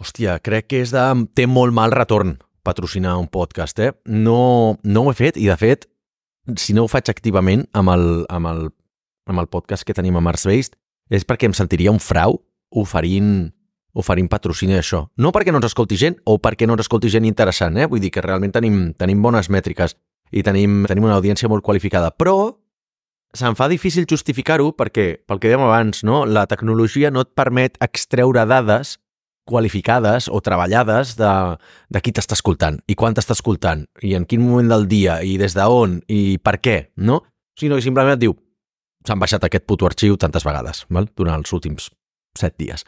[0.00, 1.04] hòstia, crec que és de...
[1.34, 3.92] té molt mal retorn patrocinar un podcast, eh?
[4.04, 5.86] No, no ho he fet i, de fet,
[6.58, 8.66] si no ho faig activament amb el, amb el,
[9.30, 10.76] amb el podcast que tenim a Mars Based,
[11.10, 12.40] és perquè em sentiria un frau
[12.74, 13.52] oferint,
[13.96, 15.02] oferint patrocini d'això.
[15.22, 17.88] No perquè no ens escolti gent o perquè no ens escolti gent interessant, eh?
[17.88, 19.96] vull dir que realment tenim, tenim bones mètriques
[20.32, 22.52] i tenim, tenim una audiència molt qualificada, però
[23.36, 26.24] se'm fa difícil justificar-ho perquè, pel que dèiem abans, no?
[26.26, 28.96] la tecnologia no et permet extreure dades
[29.46, 31.32] qualificades o treballades de,
[31.88, 35.36] de qui t'està escoltant i quan t'està escoltant i en quin moment del dia i
[35.38, 37.22] des d'on i per què, no?
[37.56, 38.34] Sinó que simplement et diu
[39.06, 41.06] s'han baixat aquest puto arxiu tantes vegades, val?
[41.14, 41.88] durant els últims
[42.36, 42.82] set dies.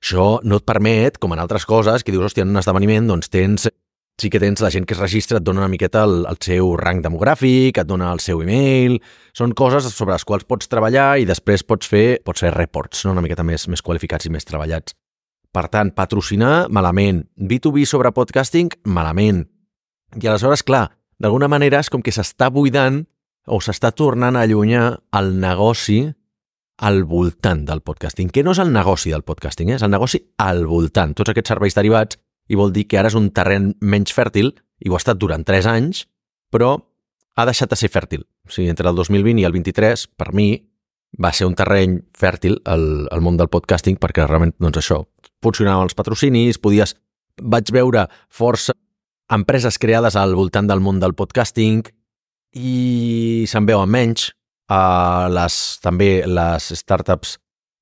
[0.00, 3.28] Això no et permet, com en altres coses, que dius, hòstia, en un esdeveniment, doncs
[3.28, 3.68] tens
[4.20, 6.74] sí que tens la gent que es registra, et dona una miqueta el, el seu
[6.76, 8.98] rang demogràfic, et dona el seu e-mail,
[9.36, 13.14] són coses sobre les quals pots treballar i després pots fer, pots fer reports, no?
[13.16, 14.96] una miqueta més, més qualificats i més treballats.
[15.50, 17.24] Per tant, patrocinar, malament.
[17.34, 19.46] B2B sobre podcasting, malament.
[20.20, 23.02] I aleshores, clar, d'alguna manera és com que s'està buidant
[23.50, 26.04] o s'està tornant a allunyar el negoci
[26.80, 29.76] al voltant del podcasting, que no és el negoci del podcasting, eh?
[29.76, 31.12] és el negoci al voltant.
[31.16, 32.16] Tots aquests serveis derivats
[32.48, 35.44] i vol dir que ara és un terreny menys fèrtil i ho ha estat durant
[35.44, 36.06] 3 anys,
[36.50, 36.78] però
[37.36, 38.24] ha deixat de ser fèrtil.
[38.48, 40.48] O sigui, entre el 2020 i el 23, per mi,
[41.20, 45.02] va ser un terreny fèrtil al, al món del podcasting perquè realment, doncs això,
[45.44, 46.96] funcionaven els patrocinis, podies...
[47.40, 48.74] Vaig veure força
[49.32, 51.86] empreses creades al voltant del món del podcasting
[52.58, 54.26] i se'n veuen menys.
[54.70, 57.38] Uh, les, també les startups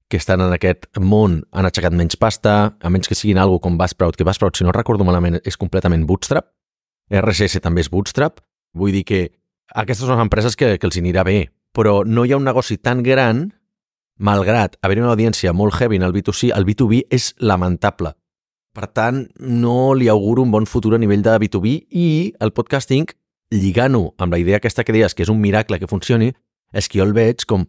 [0.09, 3.76] que estan en aquest món han aixecat menys pasta, a menys que siguin algo com
[3.76, 6.49] Buzzsprout, que Buzzsprout, si no recordo malament, és completament bootstrap.
[7.12, 8.41] RSS també és bootstrap.
[8.72, 9.20] Vull dir que
[9.76, 13.05] aquestes són empreses que, que els anirà bé, però no hi ha un negoci tan
[13.05, 13.51] gran
[14.18, 18.14] malgrat haver una audiència molt heavy en el B2C, el B2B és lamentable.
[18.74, 22.09] Per tant, no li auguro un bon futur a nivell de B2B i
[22.41, 23.09] el podcasting,
[23.53, 26.32] lligant-ho amb la idea aquesta que deies que és un miracle que funcioni,
[26.73, 27.66] és que jo el veig com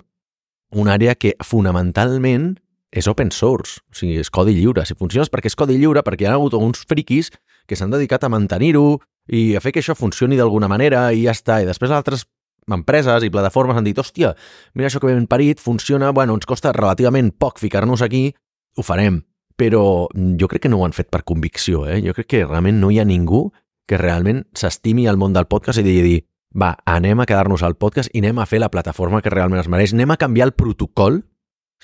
[0.75, 2.53] una àrea que fonamentalment
[2.91, 4.85] és open source, o sigui, és codi lliure.
[4.85, 7.29] Si funciona és perquè és codi lliure, perquè hi ha hagut uns friquis
[7.69, 8.97] que s'han dedicat a mantenir-ho
[9.29, 11.59] i a fer que això funcioni d'alguna manera i ja està.
[11.61, 12.25] I després altres
[12.69, 14.33] empreses i plataformes han dit, hòstia,
[14.77, 18.29] mira això que ben parit, funciona, bueno, ens costa relativament poc ficar-nos aquí,
[18.77, 19.23] ho farem.
[19.59, 21.99] Però jo crec que no ho han fet per convicció, eh?
[22.05, 23.49] Jo crec que realment no hi ha ningú
[23.89, 26.19] que realment s'estimi al món del podcast i digui
[26.55, 29.69] va, anem a quedar-nos al podcast i anem a fer la plataforma que realment es
[29.69, 31.23] mereix, anem a canviar el protocol,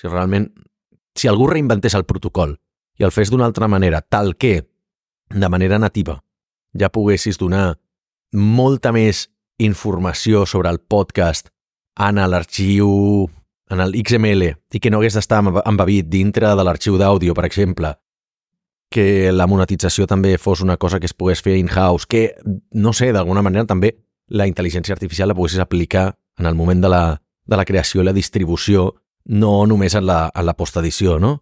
[0.00, 0.50] si realment,
[1.14, 2.56] si algú reinventés el protocol
[2.98, 4.68] i el fes d'una altra manera, tal que,
[5.30, 6.22] de manera nativa,
[6.76, 7.78] ja poguessis donar
[8.32, 11.50] molta més informació sobre el podcast
[11.98, 13.28] en l'arxiu,
[13.70, 17.94] en el XML, i que no hagués d'estar embebit dintre de l'arxiu d'àudio, per exemple,
[18.92, 22.36] que la monetització també fos una cosa que es pogués fer in-house, que,
[22.72, 23.94] no sé, d'alguna manera també
[24.28, 27.02] la intel·ligència artificial la poguessis aplicar en el moment de la,
[27.46, 28.94] de la creació i la distribució,
[29.26, 31.40] no només en la, en la postedició, no?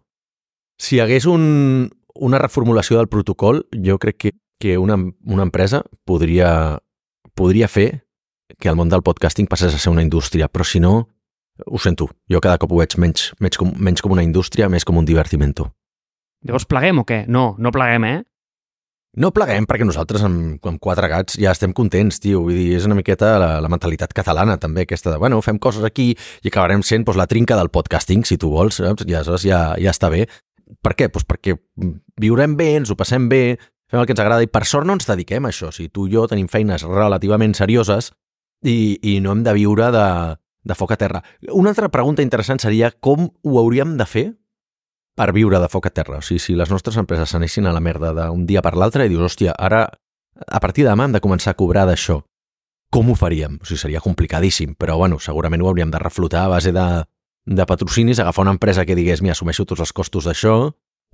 [0.77, 5.83] Si hi hagués un, una reformulació del protocol, jo crec que, que una, una empresa
[6.05, 6.79] podria,
[7.33, 8.05] podria fer
[8.59, 11.09] que el món del podcasting passés a ser una indústria, però si no,
[11.65, 14.85] ho sento, jo cada cop ho veig menys, menys, com, menys com una indústria, més
[14.85, 15.71] com un divertimento.
[16.45, 17.23] Llavors pleguem o què?
[17.31, 18.17] No, no pleguem, eh?
[19.15, 22.41] No pleguem perquè nosaltres amb, amb quatre gats ja estem contents, tio.
[22.43, 25.85] Vull dir, és una miqueta la, la mentalitat catalana també, aquesta de, bueno, fem coses
[25.87, 29.07] aquí i acabarem sent doncs, la trinca del podcasting, si tu vols, saps?
[29.07, 29.47] Ja, saps?
[29.47, 30.25] ja, ja està bé.
[30.83, 31.07] Per què?
[31.13, 31.55] Pues perquè
[32.19, 33.43] viurem bé, ens ho passem bé,
[33.87, 35.71] fem el que ens agrada i per sort no ens dediquem a això.
[35.71, 38.11] Si tu i jo tenim feines relativament serioses
[38.67, 40.07] i, i no hem de viure de,
[40.65, 41.23] de foc a terra.
[41.53, 44.25] Una altra pregunta interessant seria com ho hauríem de fer
[45.15, 46.19] per viure de foc a terra.
[46.19, 49.11] O sigui, si les nostres empreses s'anessin a la merda d'un dia per l'altre i
[49.11, 49.87] dius, hòstia, ara,
[50.45, 52.19] a partir de demà hem de començar a cobrar d'això.
[52.91, 53.57] Com ho faríem?
[53.61, 56.87] O sigui, seria complicadíssim, però bueno, segurament ho hauríem de reflotar a base de,
[57.45, 60.55] de patrocinis, agafar una empresa que digués, mira, assumeixo tots els costos d'això,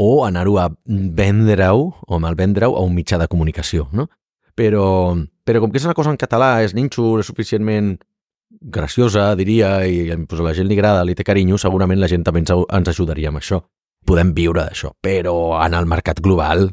[0.02, 4.08] o anar-ho a vendre-ho, o mal vendre-ho, a un mitjà de comunicació, no?
[4.58, 7.94] Però, però com que és una cosa en català, és ninxo, és suficientment
[8.50, 12.26] graciosa, diria, i pues, a la gent li agrada, li té carinyo, segurament la gent
[12.28, 13.62] també ens, ens ajudaria amb això
[14.06, 16.70] podem viure d'això, però en el mercat global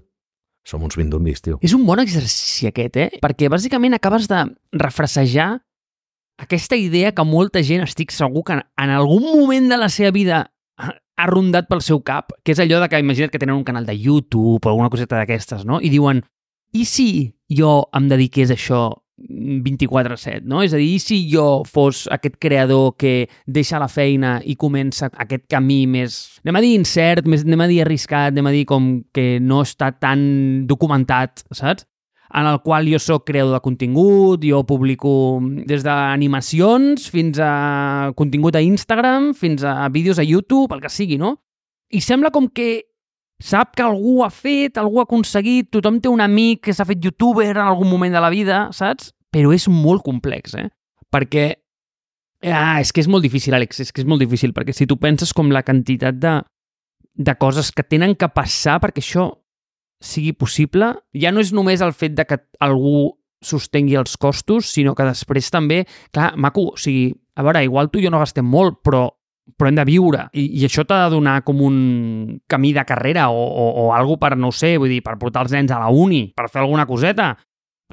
[0.68, 1.56] som uns vindundis, tio.
[1.64, 3.08] És un bon exercici aquest, eh?
[3.22, 4.42] Perquè bàsicament acabes de
[4.76, 5.54] refressejar
[6.38, 10.42] aquesta idea que molta gent estic segur que en algun moment de la seva vida
[10.78, 13.88] ha rondat pel seu cap, que és allò de que imagina't que tenen un canal
[13.88, 15.80] de YouTube o alguna coseta d'aquestes, no?
[15.82, 16.22] I diuen,
[16.76, 17.08] i si
[17.50, 18.82] jo em dediqués a això
[19.18, 20.62] 24-7, no?
[20.62, 25.48] És a dir, si jo fos aquest creador que deixa la feina i comença aquest
[25.50, 28.90] camí més, anem a dir incert, més, anem a dir arriscat, anem a dir com
[29.14, 31.88] que no està tan documentat, saps?
[32.34, 38.58] en el qual jo sóc creador de contingut, jo publico des d'animacions fins a contingut
[38.58, 41.38] a Instagram, fins a vídeos a YouTube, el que sigui, no?
[41.88, 42.87] I sembla com que
[43.42, 47.02] sap que algú ha fet, algú ha aconseguit, tothom té un amic que s'ha fet
[47.04, 49.12] youtuber en algun moment de la vida, saps?
[49.34, 50.68] Però és molt complex, eh?
[51.12, 51.48] Perquè...
[52.46, 54.94] Ah, és que és molt difícil, Àlex, és que és molt difícil, perquè si tu
[55.02, 56.36] penses com la quantitat de,
[57.18, 59.32] de coses que tenen que passar perquè això
[59.98, 64.94] sigui possible, ja no és només el fet de que algú sostengui els costos, sinó
[64.94, 65.84] que després també,
[66.14, 69.08] clar, maco, o sigui, a veure, igual tu i jo no gastem molt, però
[69.56, 70.26] però hem de viure.
[70.32, 74.18] I, i això t'ha de donar com un camí de carrera o, o, o algo
[74.20, 76.86] per, no sé, vull dir, per portar els nens a la uni, per fer alguna
[76.86, 77.32] coseta,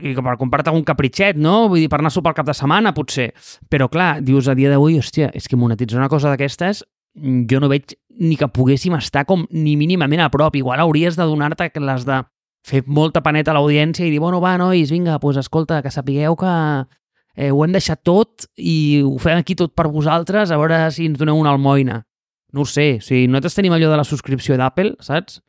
[0.01, 1.69] i per comprar-te algun capritxet, no?
[1.71, 3.29] Vull dir, per anar a sopar al cap de setmana, potser.
[3.71, 6.83] Però, clar, dius a dia d'avui, hòstia, és que monetitzar una cosa d'aquestes
[7.15, 10.55] jo no veig ni que poguéssim estar com ni mínimament a prop.
[10.55, 12.21] Igual hauries de donar-te les de
[12.65, 15.93] fer molta paneta a l'audiència i dir, bueno, va, nois, vinga, doncs pues, escolta, que
[15.93, 16.51] sapigueu que
[17.35, 21.07] eh, ho hem deixat tot i ho fem aquí tot per vosaltres, a veure si
[21.09, 22.01] ens doneu una almoina.
[22.55, 25.41] No ho sé, o sigui, nosaltres tenim allò de la subscripció d'Apple, saps?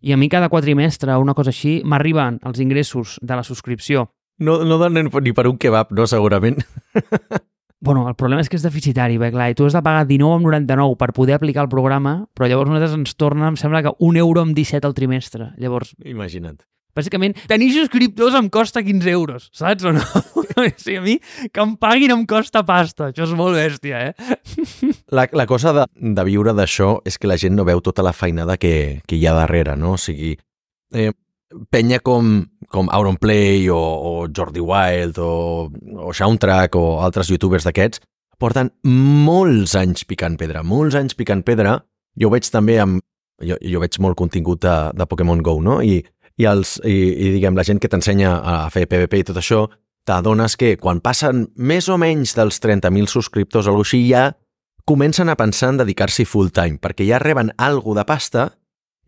[0.00, 4.08] I a mi cada quadrimestre o una cosa així m'arriben els ingressos de la subscripció.
[4.40, 6.62] No, no donen ni per un kebab, no, segurament.
[7.80, 10.98] Bueno, el problema és que és deficitari, bé, clar, i tu has de pagar 19,99
[11.00, 14.42] per poder aplicar el programa, però llavors nosaltres ens torna, em sembla que un euro
[14.44, 15.46] amb 17 al trimestre.
[15.56, 15.94] Llavors...
[16.04, 16.60] Imagina't.
[16.96, 20.02] Bàsicament, tenir subscriptors em costa 15 euros, saps o no?
[20.80, 21.16] sigui, a mi
[21.52, 23.10] que em paguin em costa pasta.
[23.10, 24.92] Això és molt bèstia, eh?
[25.14, 28.14] La, la cosa de, de viure d'això és que la gent no veu tota la
[28.16, 29.94] feinada que, que hi ha darrere, no?
[29.96, 30.36] O sigui,
[30.94, 31.10] eh,
[31.70, 35.32] penya com, com Auronplay o, o Jordi Wild o,
[36.06, 38.02] o Soundtrack o altres youtubers d'aquests
[38.40, 41.80] porten molts anys picant pedra, molts anys picant pedra.
[42.18, 43.02] Jo ho veig també amb...
[43.40, 45.78] Jo, jo veig molt contingut de, de Pokémon GO, no?
[45.80, 46.02] I
[46.40, 49.64] i, els, i, i diguem, la gent que t'ensenya a fer PvP i tot això,
[50.08, 54.30] t'adones que quan passen més o menys dels 30.000 subscriptors o alguna així, ja
[54.88, 58.48] comencen a pensar en dedicar-s'hi full time, perquè ja reben algo de pasta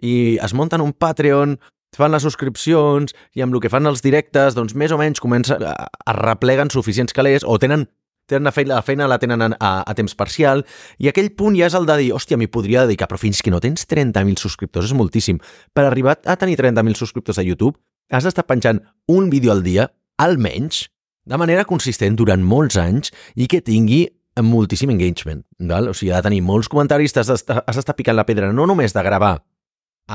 [0.02, 1.56] i es munten un Patreon,
[1.96, 5.58] fan les subscripcions i amb el que fan els directes, doncs més o menys comença,
[5.58, 7.86] a repleguen suficients calés o tenen
[8.32, 10.64] tenen la feina, la feina la tenen a, a, temps parcial,
[10.98, 13.52] i aquell punt ja és el de dir, hòstia, m'hi podria dedicar, però fins que
[13.52, 15.40] no tens 30.000 subscriptors és moltíssim.
[15.76, 17.76] Per arribar a tenir 30.000 subscriptors a YouTube,
[18.12, 19.86] has d'estar penjant un vídeo al dia,
[20.18, 20.88] almenys,
[21.24, 24.06] de manera consistent durant molts anys i que tingui
[24.40, 25.44] moltíssim engagement.
[25.60, 25.90] Val?
[25.92, 29.04] O sigui, ha de tenir molts comentaris, has d'estar picant la pedra no només de
[29.04, 29.36] gravar,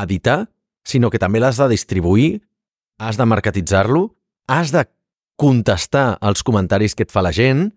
[0.03, 0.47] editar,
[0.87, 2.41] sinó que també l'has de distribuir,
[2.97, 4.07] has de marketitzar-lo,
[4.47, 4.87] has de
[5.37, 7.69] contestar els comentaris que et fa la gent,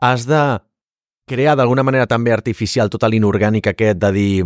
[0.00, 0.42] has de
[1.26, 4.36] crear d'alguna manera també artificial tota l'inorgànic aquest de dir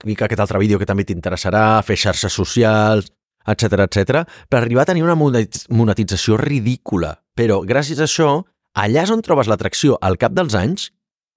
[0.00, 3.10] clica aquest altre vídeo que també t'interessarà, fer xarxes socials,
[3.46, 7.18] etc etc, per arribar a tenir una monetització ridícula.
[7.36, 8.30] Però gràcies a això,
[8.74, 9.98] allà és on trobes l'atracció.
[10.00, 10.88] Al cap dels anys,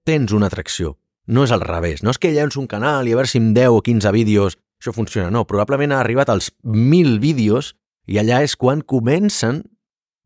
[0.08, 0.96] tens una atracció.
[1.28, 2.02] No és al revés.
[2.02, 4.56] No és que llenço un canal i a veure si amb 10 o 15 vídeos
[4.80, 5.28] això funciona.
[5.30, 7.74] No, probablement ha arribat als 1.000 vídeos
[8.08, 9.64] i allà és quan comencen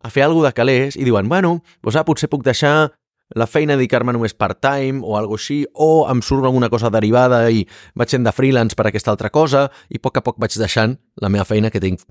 [0.03, 2.93] a fer alguna de calés i diuen, bueno, doncs, ah, potser puc deixar
[3.35, 7.65] la feina, dedicar-me només part-time o alguna així, o em surt alguna cosa derivada i
[7.97, 10.99] vaig sent de freelance per aquesta altra cosa i a poc a poc vaig deixant
[11.23, 12.05] la meva feina que tinc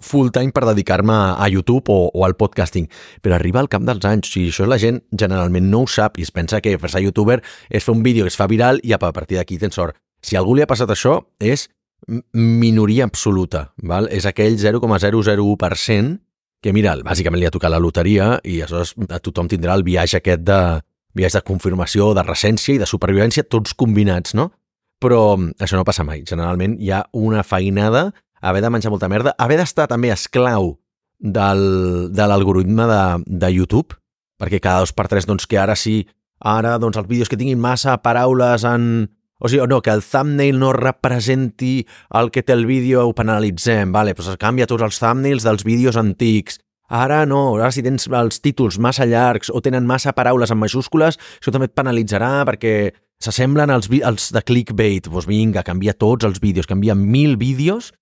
[0.00, 2.88] full-time per dedicar-me a YouTube o, o al podcasting.
[3.20, 6.24] Però arriba al cap dels anys, si això la gent generalment no ho sap i
[6.24, 8.98] es pensa que fer-se youtuber és fer un vídeo que es fa viral i a
[9.02, 9.98] partir d'aquí tens sort.
[10.24, 11.68] Si a algú li ha passat això, és
[12.32, 14.08] minoria absoluta, val?
[14.08, 16.16] és aquell 0,001%
[16.60, 18.94] que, mira, bàsicament li ha tocat la loteria i aleshores
[19.24, 20.60] tothom tindrà el viatge aquest de
[21.16, 24.50] viatge de confirmació, de recència i de supervivència, tots combinats, no?
[25.02, 26.22] Però mm, això no passa mai.
[26.28, 30.76] Generalment hi ha una feinada, haver de menjar molta merda, haver d'estar també esclau
[31.18, 31.64] del,
[32.14, 33.98] de l'algoritme de, de YouTube,
[34.40, 36.04] perquè cada dos per tres, doncs, que ara sí,
[36.40, 39.08] ara, doncs, els vídeos que tinguin massa paraules en...
[39.40, 41.86] O sigui, no, que el thumbnail no representi
[42.20, 45.96] el que té el vídeo, ho penalitzem, vale, doncs canvia tots els thumbnails dels vídeos
[45.96, 46.60] antics.
[46.90, 51.16] Ara no, ara si tens els títols massa llargs o tenen massa paraules en majúscules,
[51.38, 52.74] això també et penalitzarà perquè
[53.22, 55.06] s'assemblen als, als de clickbait.
[55.06, 57.92] Doncs vinga, canvia tots els vídeos, canvia mil vídeos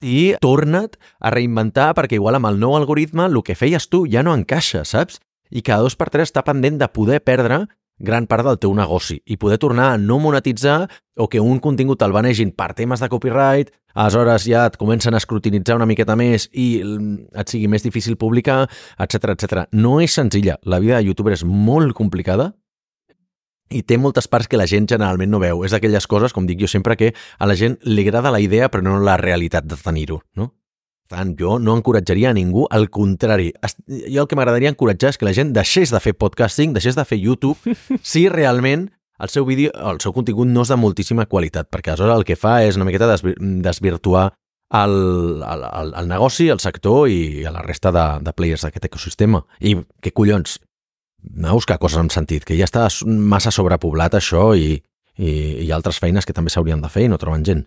[0.00, 4.22] i torna't a reinventar perquè igual amb el nou algoritme el que feies tu ja
[4.22, 5.20] no encaixa, saps?
[5.50, 7.66] I cada dos per tres està pendent de poder perdre
[7.98, 12.02] gran part del teu negoci i poder tornar a no monetitzar o que un contingut
[12.02, 16.48] el banegin per temes de copyright, aleshores ja et comencen a escrutinitzar una miqueta més
[16.52, 18.68] i mm, et sigui més difícil publicar,
[18.98, 19.66] etc etc.
[19.72, 20.58] No és senzilla.
[20.64, 22.52] La vida de youtuber és molt complicada
[23.68, 25.64] i té moltes parts que la gent generalment no veu.
[25.66, 28.70] És d'aquelles coses, com dic jo sempre, que a la gent li agrada la idea
[28.72, 30.52] però no la realitat de tenir-ho, no?
[31.08, 33.48] Tant, jo no encoratjaria a ningú, al contrari.
[33.88, 37.04] Jo el que m'agradaria encoratjar és que la gent deixés de fer podcasting, deixés de
[37.08, 37.56] fer YouTube,
[38.02, 42.20] si realment el seu vídeo, el seu contingut no és de moltíssima qualitat, perquè aleshores
[42.20, 44.28] el que fa és una miqueta desvir desvirtuar
[44.70, 48.90] el, el, el, el negoci, el sector i a la resta de, de players d'aquest
[48.90, 49.42] ecosistema.
[49.64, 50.58] I què collons,
[51.34, 54.76] anar a buscar coses amb sentit, que ja està massa sobrepoblat això i,
[55.16, 55.30] i,
[55.64, 57.64] i altres feines que també s'haurien de fer i no troben gent.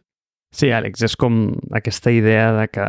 [0.56, 2.88] Sí, Àlex, és com aquesta idea de que...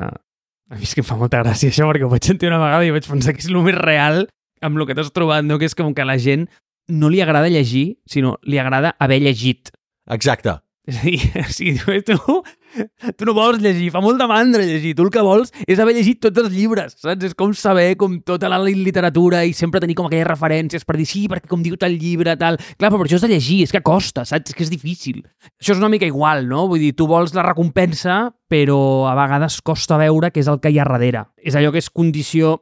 [0.72, 2.86] A mi és que em fa molta gràcia això, perquè ho vaig sentir una vegada
[2.88, 4.22] i vaig pensar que és el més real
[4.64, 5.58] amb el que t'has trobat, no?
[5.60, 6.46] que és com que a la gent
[6.88, 9.68] no li agrada llegir, sinó li agrada haver llegit.
[10.16, 10.56] Exacte.
[10.88, 11.18] És a dir,
[11.58, 12.38] sigui, tu,
[13.16, 14.94] tu no vols llegir, fa molta mandra llegir.
[14.96, 17.28] Tu el que vols és haver llegit tots els llibres, saps?
[17.28, 21.08] És com saber com tota la literatura i sempre tenir com aquelles referències per dir
[21.08, 22.58] sí, perquè com diu tal llibre, tal...
[22.58, 24.52] Clar, però per això has de llegir, és que costa, saps?
[24.52, 25.22] És que és difícil.
[25.60, 26.66] Això és una mica igual, no?
[26.70, 30.72] Vull dir, tu vols la recompensa, però a vegades costa veure què és el que
[30.72, 31.26] hi ha darrere.
[31.42, 32.58] És allò que és condició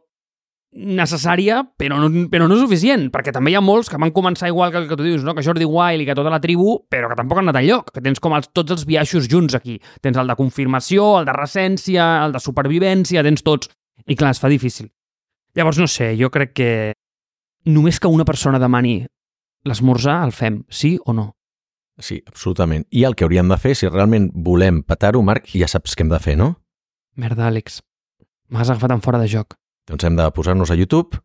[0.70, 4.70] necessària, però no, però no suficient, perquè també hi ha molts que van començar igual
[4.70, 5.34] que el que tu dius, no?
[5.34, 8.02] que Jordi Wild i que tota la tribu, però que tampoc han anat enlloc, que
[8.04, 9.80] tens com els, tots els biaixos junts aquí.
[10.00, 13.70] Tens el de confirmació, el de recència, el de supervivència, tens tots.
[14.06, 14.92] I clar, es fa difícil.
[15.58, 16.70] Llavors, no sé, jo crec que
[17.66, 19.00] només que una persona demani
[19.66, 21.32] l'esmorzar, el fem, sí o no?
[22.00, 22.86] Sí, absolutament.
[22.96, 26.14] I el que hauríem de fer, si realment volem petar-ho, Marc, ja saps què hem
[26.14, 26.54] de fer, no?
[27.20, 27.82] Merda, Àlex.
[28.48, 29.59] M'has agafat en fora de joc.
[29.90, 31.18] Doncs hem de posar-nos a YouTube,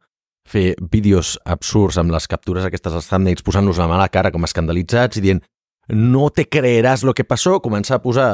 [0.45, 5.17] fer vídeos absurds amb les captures aquestes als thumbnails, posant-nos la mala cara com escandalitzats
[5.17, 5.41] i dient
[5.89, 8.29] no te creeràs lo que passó, començar a posar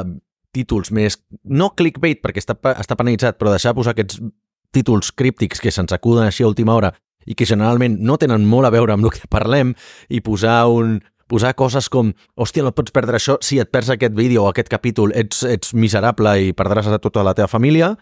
[0.52, 4.20] títols més, no clickbait perquè està, està penalitzat, però deixar posar aquests
[4.72, 6.92] títols críptics que se'ns acuden així a última hora
[7.28, 9.74] i que generalment no tenen molt a veure amb el que parlem
[10.08, 13.92] i posar un, posar coses com hòstia, no et pots perdre això, si et perds
[13.94, 17.94] aquest vídeo o aquest capítol ets, ets miserable i perdràs a tota la teva família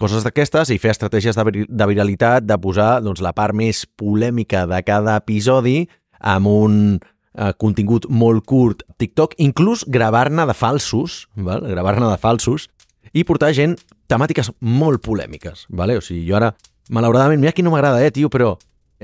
[0.00, 3.84] coses d'aquestes i fer estratègies de, vir- de viralitat, de posar doncs, la part més
[4.00, 5.84] polèmica de cada episodi
[6.20, 12.68] amb un eh, contingut molt curt TikTok, inclús gravar-ne de falsos, gravar-ne de falsos,
[13.12, 13.76] i portar gent
[14.10, 15.64] temàtiques molt polèmiques.
[15.68, 15.96] Vale?
[15.98, 16.52] O sigui, jo ara,
[16.90, 18.56] malauradament, mira que no m'agrada, eh, tio, però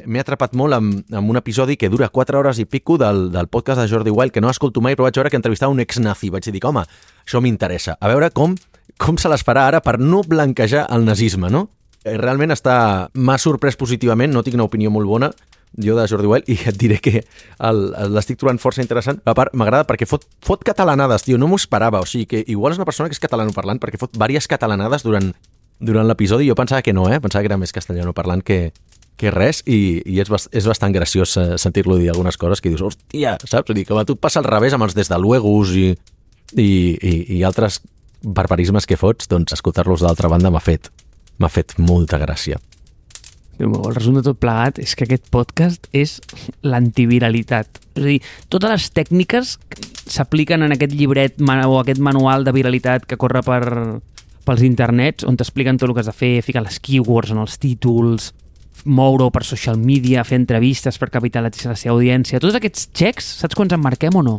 [0.05, 3.49] m'he atrapat molt amb, amb un episodi que dura 4 hores i pico del, del
[3.49, 6.29] podcast de Jordi Wild, que no escolto mai, però vaig veure que entrevistava un ex-nazi.
[6.35, 6.83] Vaig dir, home,
[7.25, 7.97] això m'interessa.
[7.99, 8.53] A veure com,
[8.99, 11.67] com se les farà ara per no blanquejar el nazisme, no?
[12.05, 12.77] Eh, Realment està...
[13.15, 15.31] M'ha sorprès positivament, no tinc una opinió molt bona,
[15.77, 17.21] jo de Jordi Wild, i et diré que
[18.09, 19.21] l'estic trobant força interessant.
[19.29, 22.01] A part, m'agrada perquè fot, fot catalanades, tio, no m'ho esperava.
[22.01, 25.33] O sigui, que igual és una persona que és catalanoparlant perquè fot diverses catalanades durant,
[25.79, 26.49] durant l'episodi.
[26.49, 27.21] Jo pensava que no, eh?
[27.21, 28.71] Pensava que era més castellanoparlant que,
[29.21, 32.73] que res i, i és, bast és bastant graciós eh, sentir-lo dir algunes coses que
[32.73, 33.75] dius, hòstia, saps?
[33.77, 35.91] Dir, com a tu passa al revés amb els des de luegos i,
[36.57, 37.83] i, i, i altres
[38.23, 40.91] barbarismes que fots, doncs escoltar-los d'altra banda m'ha fet,
[41.39, 42.61] m'ha fet molta gràcia.
[43.57, 46.19] El resum de tot plegat és que aquest podcast és
[46.61, 47.81] l'antiviralitat.
[47.97, 48.19] És a dir,
[48.53, 49.55] totes les tècniques
[50.13, 53.63] s'apliquen en aquest llibret o aquest manual de viralitat que corre per,
[54.45, 57.57] pels internets, on t'expliquen tot el que has de fer, ficar les keywords en els
[57.59, 58.33] títols,
[58.85, 62.41] moure-ho per social media, fer entrevistes per capitalitzar la seva audiència.
[62.43, 64.37] Tots aquests xecs, saps quants en marquem o no?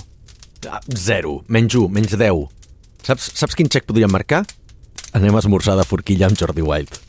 [0.69, 2.56] Ah, zero, menys 1, menys 10.
[3.07, 4.41] Saps, saps quin xec podríem marcar?
[5.15, 7.06] Anem a esmorzar de forquilla amb Jordi Wild.